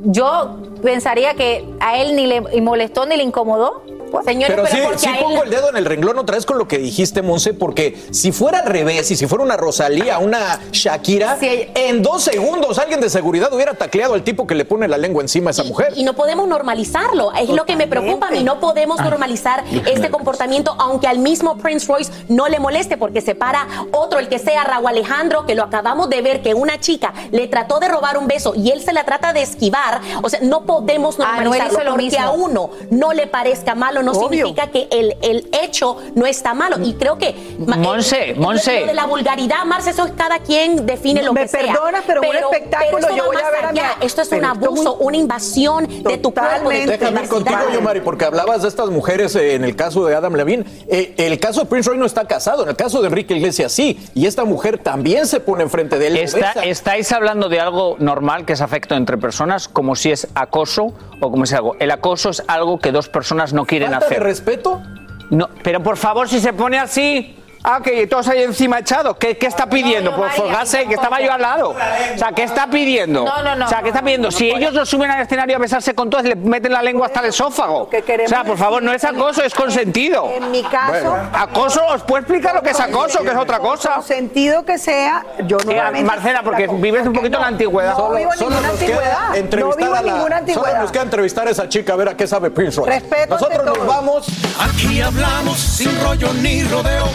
yo 0.05 0.57
pensaría 0.81 1.35
que 1.35 1.63
a 1.79 1.99
él 1.99 2.15
ni 2.15 2.25
le 2.25 2.41
molestó 2.61 3.05
ni 3.05 3.15
le 3.15 3.23
incomodó. 3.23 3.83
Señores, 4.25 4.55
Pero, 4.55 4.67
sí, 4.67 4.77
porque 4.83 4.99
sí 4.99 5.09
él- 5.09 5.19
pongo 5.23 5.43
el 5.43 5.49
dedo 5.49 5.69
en 5.69 5.77
el 5.77 5.85
renglón 5.85 6.17
otra 6.19 6.35
vez 6.35 6.45
con 6.45 6.57
lo 6.57 6.67
que 6.67 6.77
dijiste, 6.77 7.21
Monse, 7.21 7.53
porque 7.53 7.97
si 8.11 8.31
fuera 8.31 8.59
al 8.59 8.65
revés, 8.67 9.09
y 9.11 9.15
si 9.15 9.25
fuera 9.27 9.43
una 9.43 9.57
Rosalía, 9.57 10.19
una 10.19 10.59
Shakira, 10.71 11.37
Sí, 11.39 11.47
ella- 11.47 11.71
en 11.75 12.01
dos 12.01 12.23
segundos 12.23 12.77
alguien 12.79 12.99
de 13.01 13.09
seguridad 13.09 13.53
hubiera 13.53 13.73
tacleado 13.73 14.13
al 14.13 14.23
tipo 14.23 14.45
que 14.47 14.55
le 14.55 14.65
pone 14.65 14.87
la 14.87 14.97
lengua 14.97 15.21
encima 15.21 15.49
a 15.49 15.51
esa 15.51 15.63
mujer. 15.63 15.93
Y 15.95 16.03
no 16.03 16.13
podemos 16.13 16.47
normalizarlo. 16.47 17.31
Es 17.33 17.49
lo 17.49 17.65
que 17.65 17.75
me 17.75 17.87
preocupa 17.87 18.27
a 18.27 18.31
mí. 18.31 18.43
No 18.43 18.59
podemos 18.59 18.99
normalizar 19.01 19.63
este 19.85 20.09
comportamiento, 20.09 20.75
aunque 20.79 21.07
al 21.07 21.19
mismo 21.19 21.57
Prince 21.57 21.87
Royce 21.87 22.11
no 22.29 22.47
le 22.47 22.59
moleste, 22.59 22.97
porque 22.97 23.21
se 23.21 23.35
para 23.35 23.67
otro, 23.91 24.19
el 24.19 24.27
que 24.29 24.39
sea 24.39 24.63
Raúl 24.63 24.87
Alejandro, 24.87 25.45
que 25.45 25.55
lo 25.55 25.63
acabamos 25.63 26.09
de 26.09 26.21
ver, 26.21 26.41
que 26.41 26.53
una 26.53 26.79
chica 26.79 27.13
le 27.31 27.47
trató 27.47 27.79
de 27.79 27.87
robar 27.87 28.17
un 28.17 28.27
beso 28.27 28.53
y 28.55 28.71
él 28.71 28.81
se 28.81 28.93
la 28.93 29.03
trata 29.03 29.33
de 29.33 29.41
esquivar. 29.41 30.01
O 30.21 30.29
sea, 30.29 30.39
no 30.41 30.65
podemos 30.65 31.15
Ah, 31.19 31.23
no, 31.23 31.43
normalizarlo 31.43 31.73
hizo 31.73 31.83
lo 31.83 31.91
porque 31.91 32.03
mismo. 32.05 32.21
a 32.25 32.31
uno 32.31 32.69
no 32.89 33.13
le 33.13 33.27
parezca 33.27 33.75
malo, 33.75 34.00
no 34.03 34.11
Obvio. 34.11 34.45
significa 34.45 34.67
que 34.67 34.87
el, 34.91 35.15
el 35.21 35.49
hecho 35.63 35.97
no 36.15 36.25
está 36.25 36.53
malo. 36.53 36.77
Y 36.83 36.93
creo 36.95 37.17
que. 37.17 37.35
Monse, 37.59 38.31
eh, 38.31 38.35
Monse. 38.35 38.81
Lo 38.81 38.87
de 38.87 38.93
la 38.93 39.05
vulgaridad, 39.05 39.65
Marce, 39.65 39.91
eso 39.91 40.05
es 40.05 40.11
cada 40.13 40.39
quien 40.39 40.85
define 40.85 41.21
lo 41.23 41.33
Me 41.33 41.41
que 41.41 41.47
sea. 41.49 41.61
perdonas, 41.73 42.03
pero 42.07 42.21
un 42.21 42.35
espectáculo, 42.35 42.97
esto 42.99 43.15
yo 43.15 43.25
voy 43.25 43.35
a 43.37 43.51
ver 43.51 43.65
a 43.65 43.71
mi- 43.71 43.79
allá. 43.79 43.95
Esto 44.01 44.21
es 44.21 44.29
pero 44.29 44.39
un 44.41 44.45
abuso, 44.45 44.95
muy- 44.97 45.07
una 45.07 45.17
invasión 45.17 45.87
de 46.03 46.17
tu 46.17 46.33
cuerpo, 46.33 46.69
de 46.69 46.81
tu. 46.83 46.91
Déjame 46.91 47.21
ir 47.23 47.29
contigo, 47.29 47.59
yo, 47.73 47.81
Mari, 47.81 48.01
porque 48.01 48.25
hablabas 48.25 48.61
de 48.61 48.67
estas 48.67 48.89
mujeres 48.89 49.35
eh, 49.35 49.55
en 49.55 49.63
el 49.63 49.75
caso 49.75 50.05
de 50.05 50.15
Adam 50.15 50.33
Levine. 50.35 50.65
Eh, 50.87 51.13
el 51.17 51.39
caso 51.39 51.61
de 51.61 51.65
Prince 51.67 51.89
Roy 51.89 51.97
no 51.97 52.05
está 52.05 52.25
casado, 52.25 52.63
en 52.63 52.69
el 52.69 52.75
caso 52.75 53.01
de 53.01 53.07
Enrique 53.07 53.33
Iglesias 53.35 53.71
sí, 53.71 53.99
y 54.13 54.25
esta 54.25 54.45
mujer 54.45 54.77
también 54.77 55.25
se 55.27 55.39
pone 55.39 55.63
enfrente 55.63 55.97
de 55.99 56.07
él. 56.07 56.17
Está- 56.17 56.51
estáis 56.63 57.11
hablando 57.11 57.49
de 57.49 57.59
algo 57.59 57.95
normal 57.99 58.45
que 58.45 58.53
es 58.53 58.61
afecto 58.61 58.95
entre 58.95 59.17
personas, 59.17 59.67
como 59.67 59.95
si 59.95 60.11
es 60.11 60.27
acoso 60.35 60.93
o 61.21 61.31
como 61.31 61.45
si 61.45 61.53
es 61.53 61.57
algo. 61.57 61.75
El 61.79 61.91
acoso 61.91 62.29
es 62.31 62.43
algo 62.47 62.79
que 62.79 62.91
dos 62.91 63.07
personas 63.07 63.53
no 63.53 63.65
quieren 63.65 63.91
¿Falta 63.91 64.07
de 64.07 64.15
hacer. 64.15 64.23
respeto? 64.23 64.81
No, 65.29 65.49
pero 65.63 65.81
por 65.81 65.95
favor, 65.95 66.27
si 66.27 66.39
se 66.41 66.51
pone 66.51 66.77
así. 66.77 67.37
Ah, 67.63 67.79
que 67.83 68.07
todos 68.07 68.27
ahí 68.27 68.41
encima 68.43 68.79
echados. 68.79 69.17
¿Qué, 69.17 69.37
qué 69.37 69.45
está 69.47 69.67
pidiendo? 69.67 70.15
Pues 70.15 70.33
folgarse, 70.35 70.85
que 70.87 70.95
estaba 70.95 71.21
yo 71.21 71.31
al 71.31 71.41
lado. 71.41 71.69
O 71.69 72.17
sea, 72.17 72.31
¿qué 72.31 72.43
está 72.43 72.67
pidiendo? 72.67 73.23
No, 73.23 73.43
no, 73.43 73.55
no. 73.55 73.65
O 73.65 73.69
sea, 73.69 73.81
¿qué 73.83 73.89
está 73.89 74.01
pidiendo? 74.01 74.31
Si 74.31 74.49
ellos 74.49 74.73
lo 74.73 74.85
suben 74.85 75.11
al 75.11 75.21
escenario 75.21 75.55
a 75.57 75.59
besarse 75.59 75.93
con 75.93 76.09
todos, 76.09 76.23
le 76.23 76.35
meten 76.35 76.71
la 76.73 76.81
lengua 76.81 77.05
hasta 77.07 77.19
el 77.19 77.27
esófago. 77.27 77.83
O 77.91 78.27
sea, 78.27 78.43
por 78.43 78.57
favor, 78.57 78.81
no 78.81 78.91
es 78.91 79.03
acoso, 79.03 79.43
es 79.43 79.53
consentido. 79.53 80.31
En 80.35 80.49
mi 80.51 80.63
caso, 80.63 81.15
Acoso, 81.33 81.85
¿os 81.87 82.01
puedo 82.03 82.19
explicar 82.21 82.55
lo 82.55 82.61
que 82.63 82.71
es 82.71 82.79
acoso, 82.79 83.19
que 83.21 83.29
es 83.29 83.35
otra 83.37 83.59
cosa? 83.59 84.01
sentido 84.01 84.65
que 84.65 84.77
sea, 84.77 85.23
yo 85.45 85.57
Eh, 85.59 85.65
nuevamente. 85.65 86.03
Marcela, 86.07 86.41
porque 86.43 86.67
vives 86.67 87.05
un 87.05 87.13
poquito 87.13 87.37
en 87.37 87.41
la 87.41 87.47
antigüedad. 87.47 87.97
No 87.97 88.09
vivo 88.11 88.31
en 88.33 88.39
Solo 88.39 88.49
ninguna 88.51 88.69
antigüedad. 88.69 89.29
No 89.29 89.35
entrevistar 89.35 89.77
vivo 89.83 89.95
a 89.95 89.99
en 89.99 90.05
la- 90.05 90.11
ninguna 90.13 90.23
Solo 90.23 90.35
antigüedad. 90.39 90.81
nos 90.81 90.91
queda 90.91 91.03
entrevistar 91.03 91.47
a 91.47 91.51
esa 91.51 91.69
chica 91.69 91.93
a 91.93 91.95
ver 91.95 92.09
a 92.09 92.17
qué 92.17 92.25
sabe 92.27 92.49
Prince 92.51 92.77
Royce. 92.77 92.91
Respeto 92.99 93.35
Nosotros 93.35 93.65
nos 93.65 93.85
vamos. 93.85 94.27
Aquí 94.59 94.99
hablamos 95.01 95.57
sin 95.59 96.01
rollo 96.03 96.33
ni 96.41 96.63
rodeo. 96.63 97.05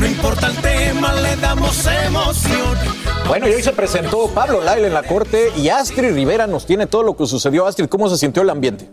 No 0.00 0.06
importa 0.06 0.48
el 0.48 0.56
tema, 0.56 1.12
le 1.14 1.36
damos 1.36 1.86
emoción. 1.86 2.78
Bueno, 3.26 3.48
y 3.48 3.52
hoy 3.52 3.62
se 3.62 3.72
presentó 3.72 4.28
Pablo 4.28 4.60
Lyle 4.60 4.86
en 4.86 4.94
la 4.94 5.02
corte 5.02 5.52
y 5.56 5.68
Astrid 5.68 6.14
Rivera 6.14 6.46
nos 6.46 6.66
tiene 6.66 6.86
todo 6.86 7.02
lo 7.02 7.16
que 7.16 7.26
sucedió. 7.26 7.66
Astrid, 7.66 7.86
¿cómo 7.88 8.08
se 8.08 8.16
sintió 8.16 8.42
el 8.42 8.50
ambiente? 8.50 8.88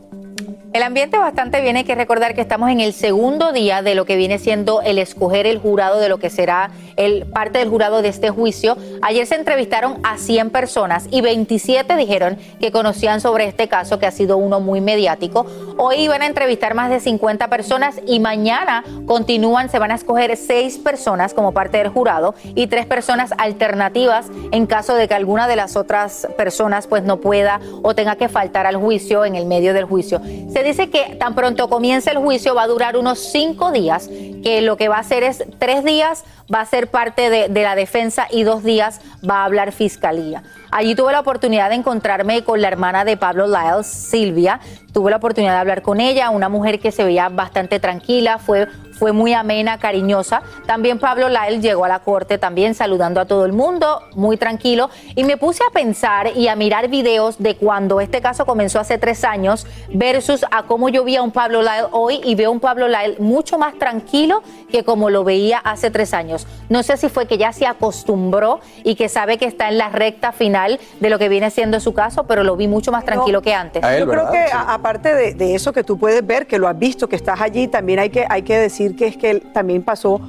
El 0.78 0.84
ambiente 0.84 1.18
bastante 1.18 1.60
bien, 1.60 1.76
hay 1.76 1.86
que 1.86 1.96
recordar 1.96 2.36
que 2.36 2.42
estamos 2.42 2.70
en 2.70 2.82
el 2.82 2.94
segundo 2.94 3.52
día 3.52 3.82
de 3.82 3.96
lo 3.96 4.06
que 4.06 4.16
viene 4.16 4.38
siendo 4.38 4.84
el 4.84 5.00
escoger 5.00 5.48
el 5.48 5.58
jurado 5.58 6.00
de 6.00 6.08
lo 6.08 6.20
que 6.20 6.30
será 6.30 6.70
el 6.98 7.26
parte 7.26 7.58
del 7.58 7.70
jurado 7.70 8.04
de 8.04 8.10
este 8.10 8.30
juicio. 8.30 8.78
Ayer 9.02 9.26
se 9.26 9.34
entrevistaron 9.34 9.98
a 10.04 10.20
100 10.20 10.52
personas 10.52 11.08
y 11.10 11.22
27 11.22 11.96
dijeron 11.96 12.38
que 12.60 12.72
conocían 12.72 13.22
sobre 13.22 13.46
este 13.46 13.68
caso 13.68 13.98
que 13.98 14.06
ha 14.06 14.12
sido 14.12 14.38
uno 14.38 14.60
muy 14.60 14.80
mediático. 14.80 15.48
Hoy 15.78 15.96
iban 15.98 16.22
a 16.22 16.28
entrevistar 16.28 16.76
más 16.76 16.92
de 16.92 17.00
50 17.00 17.48
personas 17.48 18.00
y 18.06 18.20
mañana 18.20 18.84
continúan, 19.08 19.72
se 19.72 19.80
van 19.80 19.90
a 19.90 19.96
escoger 19.96 20.38
seis 20.38 20.78
personas 20.78 21.34
como 21.34 21.54
parte 21.54 21.80
del 21.80 21.88
jurado 21.88 22.36
y 22.44 22.68
tres 22.68 22.86
personas 22.86 23.34
alternativas 23.40 24.28
en 24.52 24.68
caso 24.68 24.94
de 24.94 25.08
que 25.08 25.16
alguna 25.16 25.48
de 25.48 25.56
las 25.56 25.76
otras 25.76 26.28
personas 26.38 26.86
pues 26.86 27.02
no 27.02 27.18
pueda 27.18 27.62
o 27.82 27.96
tenga 27.96 28.16
que 28.16 28.30
faltar 28.30 28.68
al 28.68 28.76
juicio 28.76 29.26
en 29.26 29.36
el 29.36 29.48
medio 29.48 29.74
del 29.74 29.86
juicio. 29.86 30.22
Dice 30.68 30.90
que 30.90 31.16
tan 31.16 31.36
pronto 31.36 31.70
comience 31.70 32.12
el 32.12 32.18
juicio 32.18 32.54
va 32.54 32.64
a 32.64 32.68
durar 32.68 32.98
unos 32.98 33.20
cinco 33.20 33.72
días, 33.72 34.08
que 34.44 34.62
lo 34.62 34.78
que 34.78 34.88
va 34.88 34.98
a 34.98 35.00
hacer 35.00 35.24
es 35.24 35.44
tres 35.60 35.84
días 35.84 36.24
va 36.54 36.62
a 36.62 36.66
ser 36.66 36.88
parte 36.88 37.30
de, 37.30 37.50
de 37.50 37.64
la 37.64 37.76
defensa 37.76 38.28
y 38.30 38.44
dos 38.44 38.64
días 38.64 39.02
va 39.28 39.42
a 39.42 39.46
hablar 39.46 39.72
fiscalía. 39.72 40.44
Allí 40.72 40.96
tuve 40.96 41.12
la 41.12 41.22
oportunidad 41.22 41.70
de 41.70 41.76
encontrarme 41.76 42.44
con 42.44 42.62
la 42.62 42.68
hermana 42.68 43.06
de 43.06 43.18
Pablo 43.18 43.48
Lyles, 43.48 43.88
Silvia. 43.88 44.60
Tuve 44.94 45.12
la 45.12 45.18
oportunidad 45.18 45.54
de 45.54 45.60
hablar 45.60 45.82
con 45.82 46.02
ella, 46.02 46.30
una 46.30 46.50
mujer 46.50 46.80
que 46.80 46.92
se 46.92 47.04
veía 47.04 47.30
bastante 47.30 47.80
tranquila, 47.80 48.38
fue, 48.38 48.68
fue 48.98 49.12
muy 49.12 49.34
amena, 49.34 49.78
cariñosa. 49.78 50.42
También 50.66 51.00
Pablo 51.00 51.30
Lyles 51.30 51.62
llegó 51.62 51.86
a 51.86 51.88
la 51.88 52.00
corte 52.00 52.38
también 52.38 52.76
saludando 52.76 53.22
a 53.22 53.26
todo 53.26 53.46
el 53.46 53.54
mundo, 53.54 54.02
muy 54.16 54.38
tranquilo. 54.38 54.90
Y 55.16 55.24
me 55.24 55.38
puse 55.38 55.64
a 55.68 55.72
pensar 55.74 56.36
y 56.36 56.48
a 56.48 56.56
mirar 56.56 56.88
videos 56.90 57.38
de 57.38 57.56
cuando 57.56 58.02
este 58.02 58.22
caso 58.22 58.46
comenzó 58.46 58.80
hace 58.80 58.98
tres 58.98 59.24
años 59.24 59.66
versus 59.94 60.46
a 60.52 60.64
cómo 60.64 60.90
yo 60.90 61.04
vi 61.04 61.16
a 61.16 61.22
un 61.22 61.32
Pablo 61.32 61.62
Lyles 61.62 61.86
hoy 61.92 62.22
y 62.24 62.36
veo 62.36 62.52
un 62.52 62.60
Pablo 62.60 62.88
Lyles 62.88 63.20
mucho 63.20 63.58
más 63.58 63.78
tranquilo 63.78 64.42
que 64.72 64.84
como 64.84 65.10
lo 65.10 65.24
veía 65.24 65.60
hace 65.60 65.92
tres 65.92 66.14
años. 66.14 66.48
No 66.70 66.84
sé 66.84 66.98
si 66.98 67.10
fue 67.10 67.28
que 67.28 67.38
ya 67.38 67.54
se 67.54 67.66
acostumbró 67.66 68.60
y 68.84 68.96
que 68.96 69.10
sabe 69.10 69.38
que 69.38 69.46
está 69.46 69.70
en 69.70 69.78
la 69.78 69.90
recta 69.90 70.32
final 70.32 70.80
de 71.00 71.10
lo 71.10 71.18
que 71.20 71.30
viene 71.30 71.50
siendo 71.52 71.80
su 71.80 71.94
caso, 71.94 72.26
pero 72.26 72.44
lo 72.44 72.56
vi 72.56 72.68
mucho 72.68 72.92
más 72.92 73.06
tranquilo 73.06 73.42
que 73.42 73.54
antes. 73.54 73.84
Yo 74.00 74.06
creo 74.10 74.32
que 74.32 74.52
a- 74.52 74.74
aparte 74.74 75.14
de, 75.14 75.34
de 75.34 75.56
eso 75.56 75.72
que 75.74 75.84
tú 75.84 75.98
puedes 75.98 76.26
ver, 76.26 76.48
que 76.48 76.58
lo 76.60 76.68
has 76.68 76.78
visto, 76.78 77.08
que 77.08 77.16
estás 77.16 77.42
allí, 77.42 77.68
también 77.68 78.00
hay 78.00 78.10
que, 78.10 78.26
hay 78.30 78.42
que 78.44 78.58
decir 78.58 78.87
que 78.96 79.08
es 79.08 79.18
que 79.18 79.30
él 79.32 79.44
también 79.54 79.84
pasó 79.84 80.20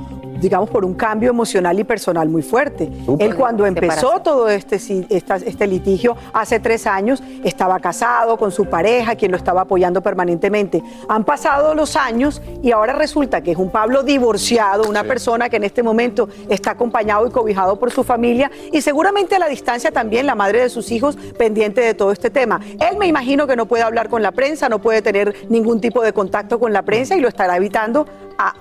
digamos, 0.40 0.70
por 0.70 0.84
un 0.84 0.94
cambio 0.94 1.30
emocional 1.30 1.80
y 1.80 1.82
personal 1.82 2.28
muy 2.28 2.42
fuerte. 2.42 2.88
Él 3.18 3.34
cuando 3.34 3.66
empezó 3.66 4.20
todo 4.22 4.48
este, 4.48 4.76
esta- 5.08 5.34
este 5.34 5.66
litigio 5.66 6.14
hace 6.32 6.60
tres 6.60 6.86
años, 6.86 7.20
estaba 7.42 7.80
casado 7.80 8.36
con 8.36 8.52
su 8.52 8.66
pareja, 8.66 9.16
quien 9.16 9.32
lo 9.32 9.36
estaba 9.36 9.62
apoyando 9.62 10.00
permanentemente. 10.00 10.80
Han 11.08 11.24
pasado 11.24 11.74
los 11.74 11.96
años 11.96 12.40
y 12.62 12.70
ahora 12.70 12.92
resulta 12.92 13.40
que 13.40 13.50
es 13.50 13.56
un 13.56 13.70
Pablo 13.70 14.04
divorciado, 14.04 14.88
una 14.88 15.02
persona 15.02 15.48
que 15.48 15.56
en 15.56 15.64
este 15.64 15.82
momento 15.82 16.28
está 16.48 16.70
acompañado 16.70 17.26
y 17.26 17.30
cobijado 17.32 17.76
por 17.80 17.90
su 17.90 18.04
familia 18.04 18.48
y 18.70 18.80
seguramente 18.80 19.34
a 19.34 19.40
la 19.40 19.48
distancia 19.48 19.90
también 19.90 20.24
la 20.24 20.36
madre 20.36 20.60
de 20.62 20.68
sus 20.68 20.92
hijos 20.92 21.16
pendiente 21.36 21.80
de 21.80 21.94
todo 21.94 22.12
este 22.12 22.30
tema. 22.30 22.60
Él 22.78 22.96
me 22.96 23.08
imagino 23.08 23.48
que 23.48 23.56
no 23.56 23.66
puede 23.66 23.82
hablar 23.82 24.08
con 24.08 24.22
la 24.22 24.30
prensa, 24.30 24.68
no 24.68 24.78
puede 24.78 25.02
tener 25.02 25.34
ningún 25.48 25.80
tipo 25.80 26.00
de 26.00 26.12
contacto 26.12 26.60
con 26.60 26.72
la 26.72 26.82
prensa 26.82 27.16
y 27.16 27.20
lo 27.20 27.26
estará 27.26 27.56
evitando 27.56 28.06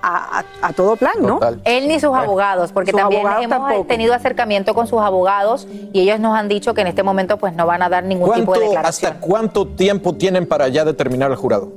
a, 0.01 0.39
a- 0.39 0.39
a- 0.39 0.67
a 0.67 0.73
todo 0.73 0.95
plan, 0.95 1.13
¿no? 1.21 1.39
Él 1.63 1.87
ni 1.87 1.99
sus 1.99 2.15
abogados, 2.15 2.71
porque 2.71 2.91
Sus 2.91 2.99
también 2.99 3.21
abogados 3.21 3.45
hemos 3.45 3.57
tampoco. 3.67 3.87
tenido 3.87 4.13
acercamiento 4.13 4.73
con 4.73 4.87
sus 4.87 5.01
abogados 5.01 5.67
y 5.93 6.01
ellos 6.01 6.19
nos 6.19 6.37
han 6.37 6.47
dicho 6.47 6.73
que 6.73 6.81
en 6.81 6.87
este 6.87 7.03
momento 7.03 7.37
pues 7.37 7.53
no 7.53 7.65
van 7.65 7.81
a 7.81 7.89
dar 7.89 8.03
ningún 8.03 8.29
tipo 8.33 8.53
de 8.53 8.59
¿Cuánto, 8.59 8.61
declaración. 8.71 9.13
¿Hasta 9.13 9.25
cuánto 9.25 9.67
tiempo 9.67 10.13
tienen 10.15 10.45
para 10.47 10.67
ya 10.67 10.85
determinar 10.85 11.31
el 11.31 11.37
jurado? 11.37 11.71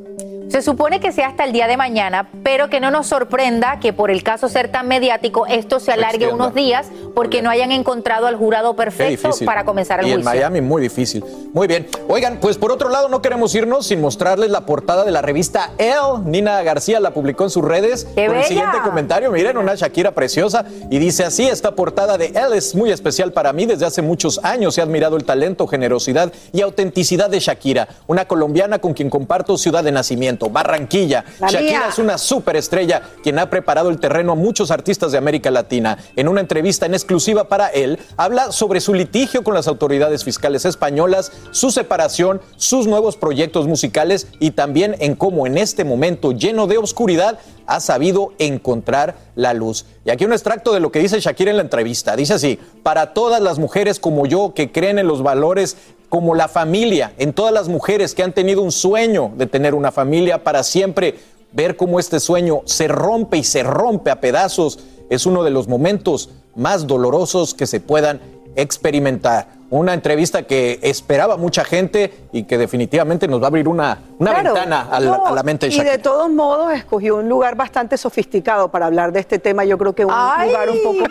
Se 0.50 0.62
supone 0.62 0.98
que 0.98 1.12
sea 1.12 1.28
hasta 1.28 1.44
el 1.44 1.52
día 1.52 1.68
de 1.68 1.76
mañana, 1.76 2.28
pero 2.42 2.68
que 2.68 2.80
no 2.80 2.90
nos 2.90 3.06
sorprenda 3.06 3.78
que 3.78 3.92
por 3.92 4.10
el 4.10 4.24
caso 4.24 4.48
ser 4.48 4.68
tan 4.68 4.88
mediático 4.88 5.46
esto 5.46 5.78
se 5.78 5.92
alargue 5.92 6.24
extienda. 6.24 6.34
unos 6.34 6.54
días 6.54 6.88
porque 7.14 7.40
no 7.40 7.50
hayan 7.50 7.70
encontrado 7.70 8.26
al 8.26 8.34
jurado 8.34 8.74
perfecto 8.74 9.30
para 9.44 9.64
comenzar 9.64 10.00
el 10.00 10.06
y 10.06 10.10
en 10.10 10.16
juicio. 10.16 10.30
Miami 10.32 10.60
muy 10.60 10.82
difícil. 10.82 11.24
Muy 11.52 11.68
bien. 11.68 11.86
Oigan, 12.08 12.38
pues 12.40 12.58
por 12.58 12.72
otro 12.72 12.88
lado 12.88 13.08
no 13.08 13.22
queremos 13.22 13.54
irnos 13.54 13.86
sin 13.86 14.00
mostrarles 14.00 14.50
la 14.50 14.66
portada 14.66 15.04
de 15.04 15.12
la 15.12 15.22
revista 15.22 15.70
Elle. 15.78 16.24
Nina 16.24 16.60
García 16.62 16.98
la 16.98 17.12
publicó 17.12 17.44
en 17.44 17.50
sus 17.50 17.64
redes. 17.64 18.08
¡Qué 18.16 18.26
con 18.26 18.36
el 18.36 18.44
siguiente 18.44 18.78
comentario, 18.84 19.30
miren, 19.30 19.56
una 19.56 19.76
Shakira 19.76 20.12
preciosa. 20.12 20.64
Y 20.90 20.98
dice 20.98 21.24
así, 21.24 21.46
esta 21.46 21.76
portada 21.76 22.18
de 22.18 22.26
Elle 22.34 22.56
es 22.56 22.74
muy 22.74 22.90
especial 22.90 23.32
para 23.32 23.52
mí. 23.52 23.66
Desde 23.66 23.86
hace 23.86 24.02
muchos 24.02 24.40
años 24.42 24.76
he 24.78 24.82
admirado 24.82 25.16
el 25.16 25.24
talento, 25.24 25.68
generosidad 25.68 26.32
y 26.52 26.60
autenticidad 26.60 27.30
de 27.30 27.38
Shakira. 27.38 27.86
Una 28.08 28.26
colombiana 28.26 28.80
con 28.80 28.94
quien 28.94 29.10
comparto 29.10 29.56
ciudad 29.56 29.84
de 29.84 29.92
nacimiento, 29.92 30.39
Barranquilla. 30.48 31.24
La 31.40 31.48
Shakira 31.48 31.81
mía. 31.81 31.88
es 31.90 31.98
una 31.98 32.16
superestrella 32.16 33.03
quien 33.22 33.38
ha 33.38 33.50
preparado 33.50 33.90
el 33.90 34.00
terreno 34.00 34.33
a 34.33 34.37
muchos 34.37 34.70
artistas 34.70 35.12
de 35.12 35.18
América 35.18 35.50
Latina. 35.50 35.98
En 36.16 36.29
una 36.29 36.40
entrevista 36.40 36.87
en 36.87 36.94
exclusiva 36.94 37.48
para 37.48 37.68
él, 37.68 37.98
habla 38.16 38.53
sobre 38.53 38.81
su 38.81 38.94
litigio 38.94 39.44
con 39.44 39.55
las 39.55 39.68
autoridades 39.68 40.24
fiscales 40.24 40.64
españolas, 40.64 41.33
su 41.50 41.70
separación, 41.70 42.40
sus 42.57 42.87
nuevos 42.87 43.16
proyectos 43.16 43.66
musicales 43.66 44.29
y 44.38 44.53
también 44.53 44.96
en 45.00 45.14
cómo 45.14 45.46
en 45.46 45.59
este 45.59 45.85
momento 45.85 46.33
lleno 46.33 46.66
de 46.66 46.79
oscuridad 46.79 47.38
ha 47.66 47.81
sabido 47.81 48.33
encontrar 48.38 49.16
la 49.37 49.55
luz. 49.55 49.87
Y 50.05 50.11
aquí 50.11 50.24
un 50.24 50.33
extracto 50.33 50.72
de 50.72 50.81
lo 50.81 50.90
que 50.90 50.98
dice 50.98 51.20
Shakira 51.20 51.50
en 51.50 51.57
la 51.57 51.62
entrevista. 51.62 52.16
Dice 52.16 52.35
así, 52.35 52.59
para 52.83 53.12
todas 53.14 53.40
las 53.40 53.59
mujeres 53.59 54.00
como 54.00 54.26
yo 54.26 54.55
que 54.55 54.72
creen 54.72 54.98
en 54.98 55.07
los 55.07 55.22
valores 55.22 55.76
como 56.11 56.35
la 56.35 56.49
familia, 56.49 57.12
en 57.16 57.33
todas 57.33 57.55
las 57.55 57.68
mujeres 57.68 58.14
que 58.14 58.23
han 58.23 58.33
tenido 58.35 58.61
un 58.62 58.73
sueño 58.73 59.33
de 59.37 59.46
tener 59.46 59.75
una 59.75 59.90
familia 59.92 60.44
para 60.44 60.62
siempre, 60.62 61.14
ver 61.53 61.77
cómo 61.77 61.99
este 61.99 62.20
sueño 62.20 62.61
se 62.66 62.87
rompe 62.88 63.38
y 63.38 63.44
se 63.44 63.62
rompe 63.62 64.11
a 64.11 64.20
pedazos 64.20 64.79
es 65.09 65.25
uno 65.27 65.42
de 65.42 65.51
los 65.51 65.66
momentos 65.68 66.31
más 66.55 66.87
dolorosos 66.87 67.55
que 67.55 67.66
se 67.66 67.81
puedan 67.81 68.20
experimentar. 68.57 69.49
Una 69.70 69.94
entrevista 69.94 70.42
que 70.42 70.81
esperaba 70.83 71.37
mucha 71.37 71.64
gente 71.64 72.12
y 72.33 72.42
que 72.42 72.59
definitivamente 72.59 73.29
nos 73.29 73.40
va 73.40 73.44
a 73.44 73.49
abrir 73.49 73.68
una, 73.68 74.01
una 74.18 74.33
Claro. 74.33 74.53
ventana 74.55 74.88
a 74.90 74.99
la, 75.01 75.16
No, 75.16 75.27
a 75.27 75.31
la 75.33 75.42
mente 75.44 75.66
de 75.68 75.73
Y 75.75 75.79
de 75.79 75.85
Shakira. 75.85 76.03
todos 76.03 76.29
modos 76.31 76.73
escogió 76.73 77.16
un 77.16 77.29
lugar 77.29 77.55
bastante 77.55 77.96
sofisticado 77.96 78.68
para 78.68 78.87
hablar 78.87 79.12
de 79.12 79.20
este 79.20 79.38
tema. 79.38 79.64
Yo 79.64 79.79
creo 79.79 79.92
que 79.94 80.05
un 80.05 80.12
¡Ay! 80.14 80.49
lugar 80.49 80.70
un 80.70 80.83
poco... 80.83 81.05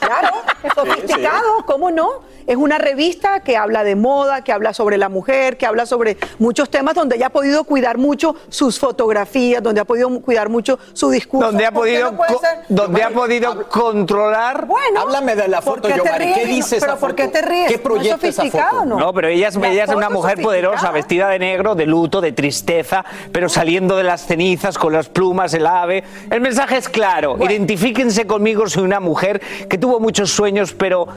Claro, 0.00 0.28
sofisticado, 0.74 1.64
¿cómo 1.66 1.90
no? 1.90 2.08
Es 2.46 2.56
una 2.56 2.78
revista 2.78 3.40
que 3.40 3.56
habla 3.56 3.82
de 3.82 3.96
moda, 3.96 4.44
que 4.44 4.52
habla 4.52 4.72
sobre 4.72 4.98
la 4.98 5.08
mujer, 5.08 5.56
que 5.56 5.66
habla 5.66 5.84
sobre 5.84 6.16
muchos 6.38 6.70
temas 6.70 6.94
donde 6.94 7.16
ella 7.16 7.26
ha 7.26 7.30
podido 7.30 7.64
cuidar 7.64 7.98
mucho 7.98 8.36
sus 8.50 8.78
fotografías, 8.78 9.60
donde 9.62 9.80
ha 9.80 9.84
podido 9.84 10.08
cuidar 10.20 10.48
mucho 10.48 10.78
su 10.92 11.10
discurso. 11.10 11.46
Donde 11.48 11.66
ha 11.66 11.72
¿Por 11.72 11.86
qué 11.86 12.00
podido, 12.00 12.12
no 12.12 12.40
donde 12.68 13.02
ha 13.02 13.10
podido 13.10 13.68
controlar. 13.68 14.66
Bueno, 14.66 15.00
Háblame 15.00 15.34
de 15.34 15.48
la 15.48 15.60
¿por 15.60 15.76
foto, 15.76 15.88
qué. 15.88 16.00
¿Qué 16.00 16.18
ríes? 16.18 16.48
dice 16.48 16.76
esa 16.76 16.86
¿Pero 16.86 16.98
por 17.00 17.14
qué 17.16 17.26
te 17.28 17.42
ríes? 17.42 17.66
¿Qué 17.66 17.72
¿No 17.72 17.78
es 17.78 17.80
proyecta 17.82 18.28
esa 18.28 18.42
sofisticado 18.42 18.70
foto? 18.70 18.82
o 18.82 18.84
no? 18.84 18.98
No, 18.98 19.12
pero 19.12 19.26
ella 19.26 19.48
es, 19.48 19.56
La 19.56 19.68
ella 19.68 19.84
es 19.84 19.90
una 19.90 20.08
mujer 20.10 20.40
poderosa, 20.40 20.92
vestida 20.92 21.28
de 21.28 21.40
negro, 21.40 21.74
de 21.74 21.86
luto, 21.86 22.20
de 22.20 22.30
tristeza, 22.30 23.04
pero 23.32 23.48
saliendo 23.48 23.96
de 23.96 24.04
las 24.04 24.24
cenizas 24.24 24.78
con 24.78 24.92
las 24.92 25.08
plumas, 25.08 25.52
el 25.54 25.66
ave. 25.66 26.04
El 26.30 26.40
mensaje 26.40 26.76
es 26.76 26.88
claro. 26.88 27.36
Identifíquense 27.40 28.24
conmigo, 28.26 28.68
soy 28.68 28.84
una 28.84 29.00
mujer 29.00 29.40
que 29.68 29.78
tuvo 29.78 29.95
muchos 30.00 30.30
sueños, 30.30 30.72
pero 30.72 31.08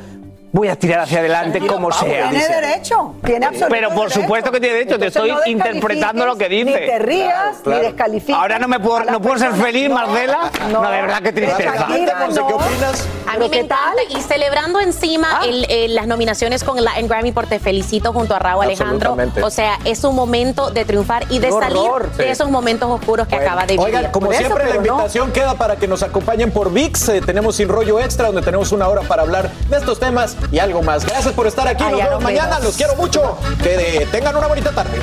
voy 0.52 0.68
a 0.68 0.76
tirar 0.76 1.02
hacia 1.02 1.20
adelante 1.20 1.60
como 1.66 1.92
sea. 1.92 2.30
Tiene 2.30 2.48
derecho, 2.48 3.14
tiene 3.24 3.46
absoluto 3.46 3.70
Pero 3.70 3.90
por 3.90 3.98
derecho. 4.08 4.22
supuesto 4.22 4.52
que 4.52 4.60
tiene 4.60 4.76
derecho, 4.78 4.98
te 5.00 5.08
estoy 5.08 5.32
no 5.32 5.40
interpretando 5.46 6.26
lo 6.26 6.38
que 6.38 6.50
dice. 6.50 6.66
Ni 6.82 6.88
te 6.88 7.00
rías, 7.00 7.58
claro. 7.64 7.82
ni 7.82 7.88
descalifiques. 7.88 8.36
Ahora 8.36 8.60
no 8.60 8.68
me 8.68 8.80
puedo, 8.80 9.04
no 9.06 9.22
puedo 9.22 9.38
ser 9.38 9.54
feliz, 9.54 9.90
No, 9.90 9.96
Marcela. 9.96 10.52
No, 10.72 10.82
de 10.82 11.02
verdad, 11.02 11.22
qué 11.22 11.32
tristeza. 11.32 11.86
¿qué 11.88 12.06
no. 12.36 12.46
opinas? 12.48 13.08
A 13.28 13.34
¿Pero 13.34 13.46
mí 13.46 13.50
me 13.52 13.60
encanta. 13.60 13.78
Y 14.10 14.22
celebrando 14.22 14.80
encima 14.80 15.40
Ah. 15.42 15.46
el- 15.46 15.70
el- 15.70 15.96
las 15.96 16.08
nominaciones 16.08 16.64
con 16.64 16.78
el 16.80 16.86
Latin 16.86 17.08
Grammy 17.08 17.32
por 17.32 17.46
Te 17.48 17.60
Felicito 17.60 18.12
junto 18.14 18.34
a 18.36 18.40
Raúl 18.40 18.64
Alejandro. 18.66 19.16
O 19.44 19.50
sea, 19.52 19.78
es 19.86 20.04
un 20.04 20.16
momento 20.16 20.72
de 20.72 20.84
triunfar 20.86 21.26
y 21.30 21.40
de 21.40 21.48
Qué 21.48 21.54
salir 21.54 21.78
horror. 21.78 22.12
de 22.14 22.24
Sí. 22.26 22.30
esos 22.32 22.50
momentos 22.50 22.90
oscuros 22.90 23.28
que 23.28 23.36
acaba 23.36 23.62
de 23.68 23.74
vivir. 23.74 23.86
Oigan, 23.86 24.12
como 24.12 24.28
Por 24.28 24.36
eso, 24.36 24.46
siempre, 24.46 24.66
la 24.70 24.76
no. 24.76 24.88
invitación 24.94 25.32
queda 25.32 25.54
para 25.54 25.76
que 25.76 25.88
nos 25.88 26.02
acompañen 26.02 26.52
por 26.52 26.72
VIX. 26.72 27.10
Eh, 27.10 27.22
tenemos 27.22 27.56
Sin 27.56 27.70
Rollo 27.70 28.00
Extra, 28.00 28.28
donde 28.28 28.42
tenemos 28.42 28.72
una 28.72 28.88
hora 28.88 29.02
para 29.04 29.22
hablar 29.22 29.50
de 29.70 29.78
estos 29.78 30.00
temas 30.00 30.36
y 30.52 30.60
algo 30.60 30.82
más. 30.82 31.06
Gracias 31.06 31.34
por 31.34 31.48
estar 31.48 31.68
aquí. 31.68 31.84
Nos 31.84 31.98
vemos 31.98 32.24
mañana. 32.24 32.60
Los 32.60 32.76
quiero 32.76 32.96
mucho. 32.96 33.38
Que 33.62 34.08
tengan 34.12 34.36
una 34.36 34.48
bonita 34.48 34.72
tarde. 34.72 35.00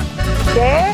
¿Qué? 0.53 0.93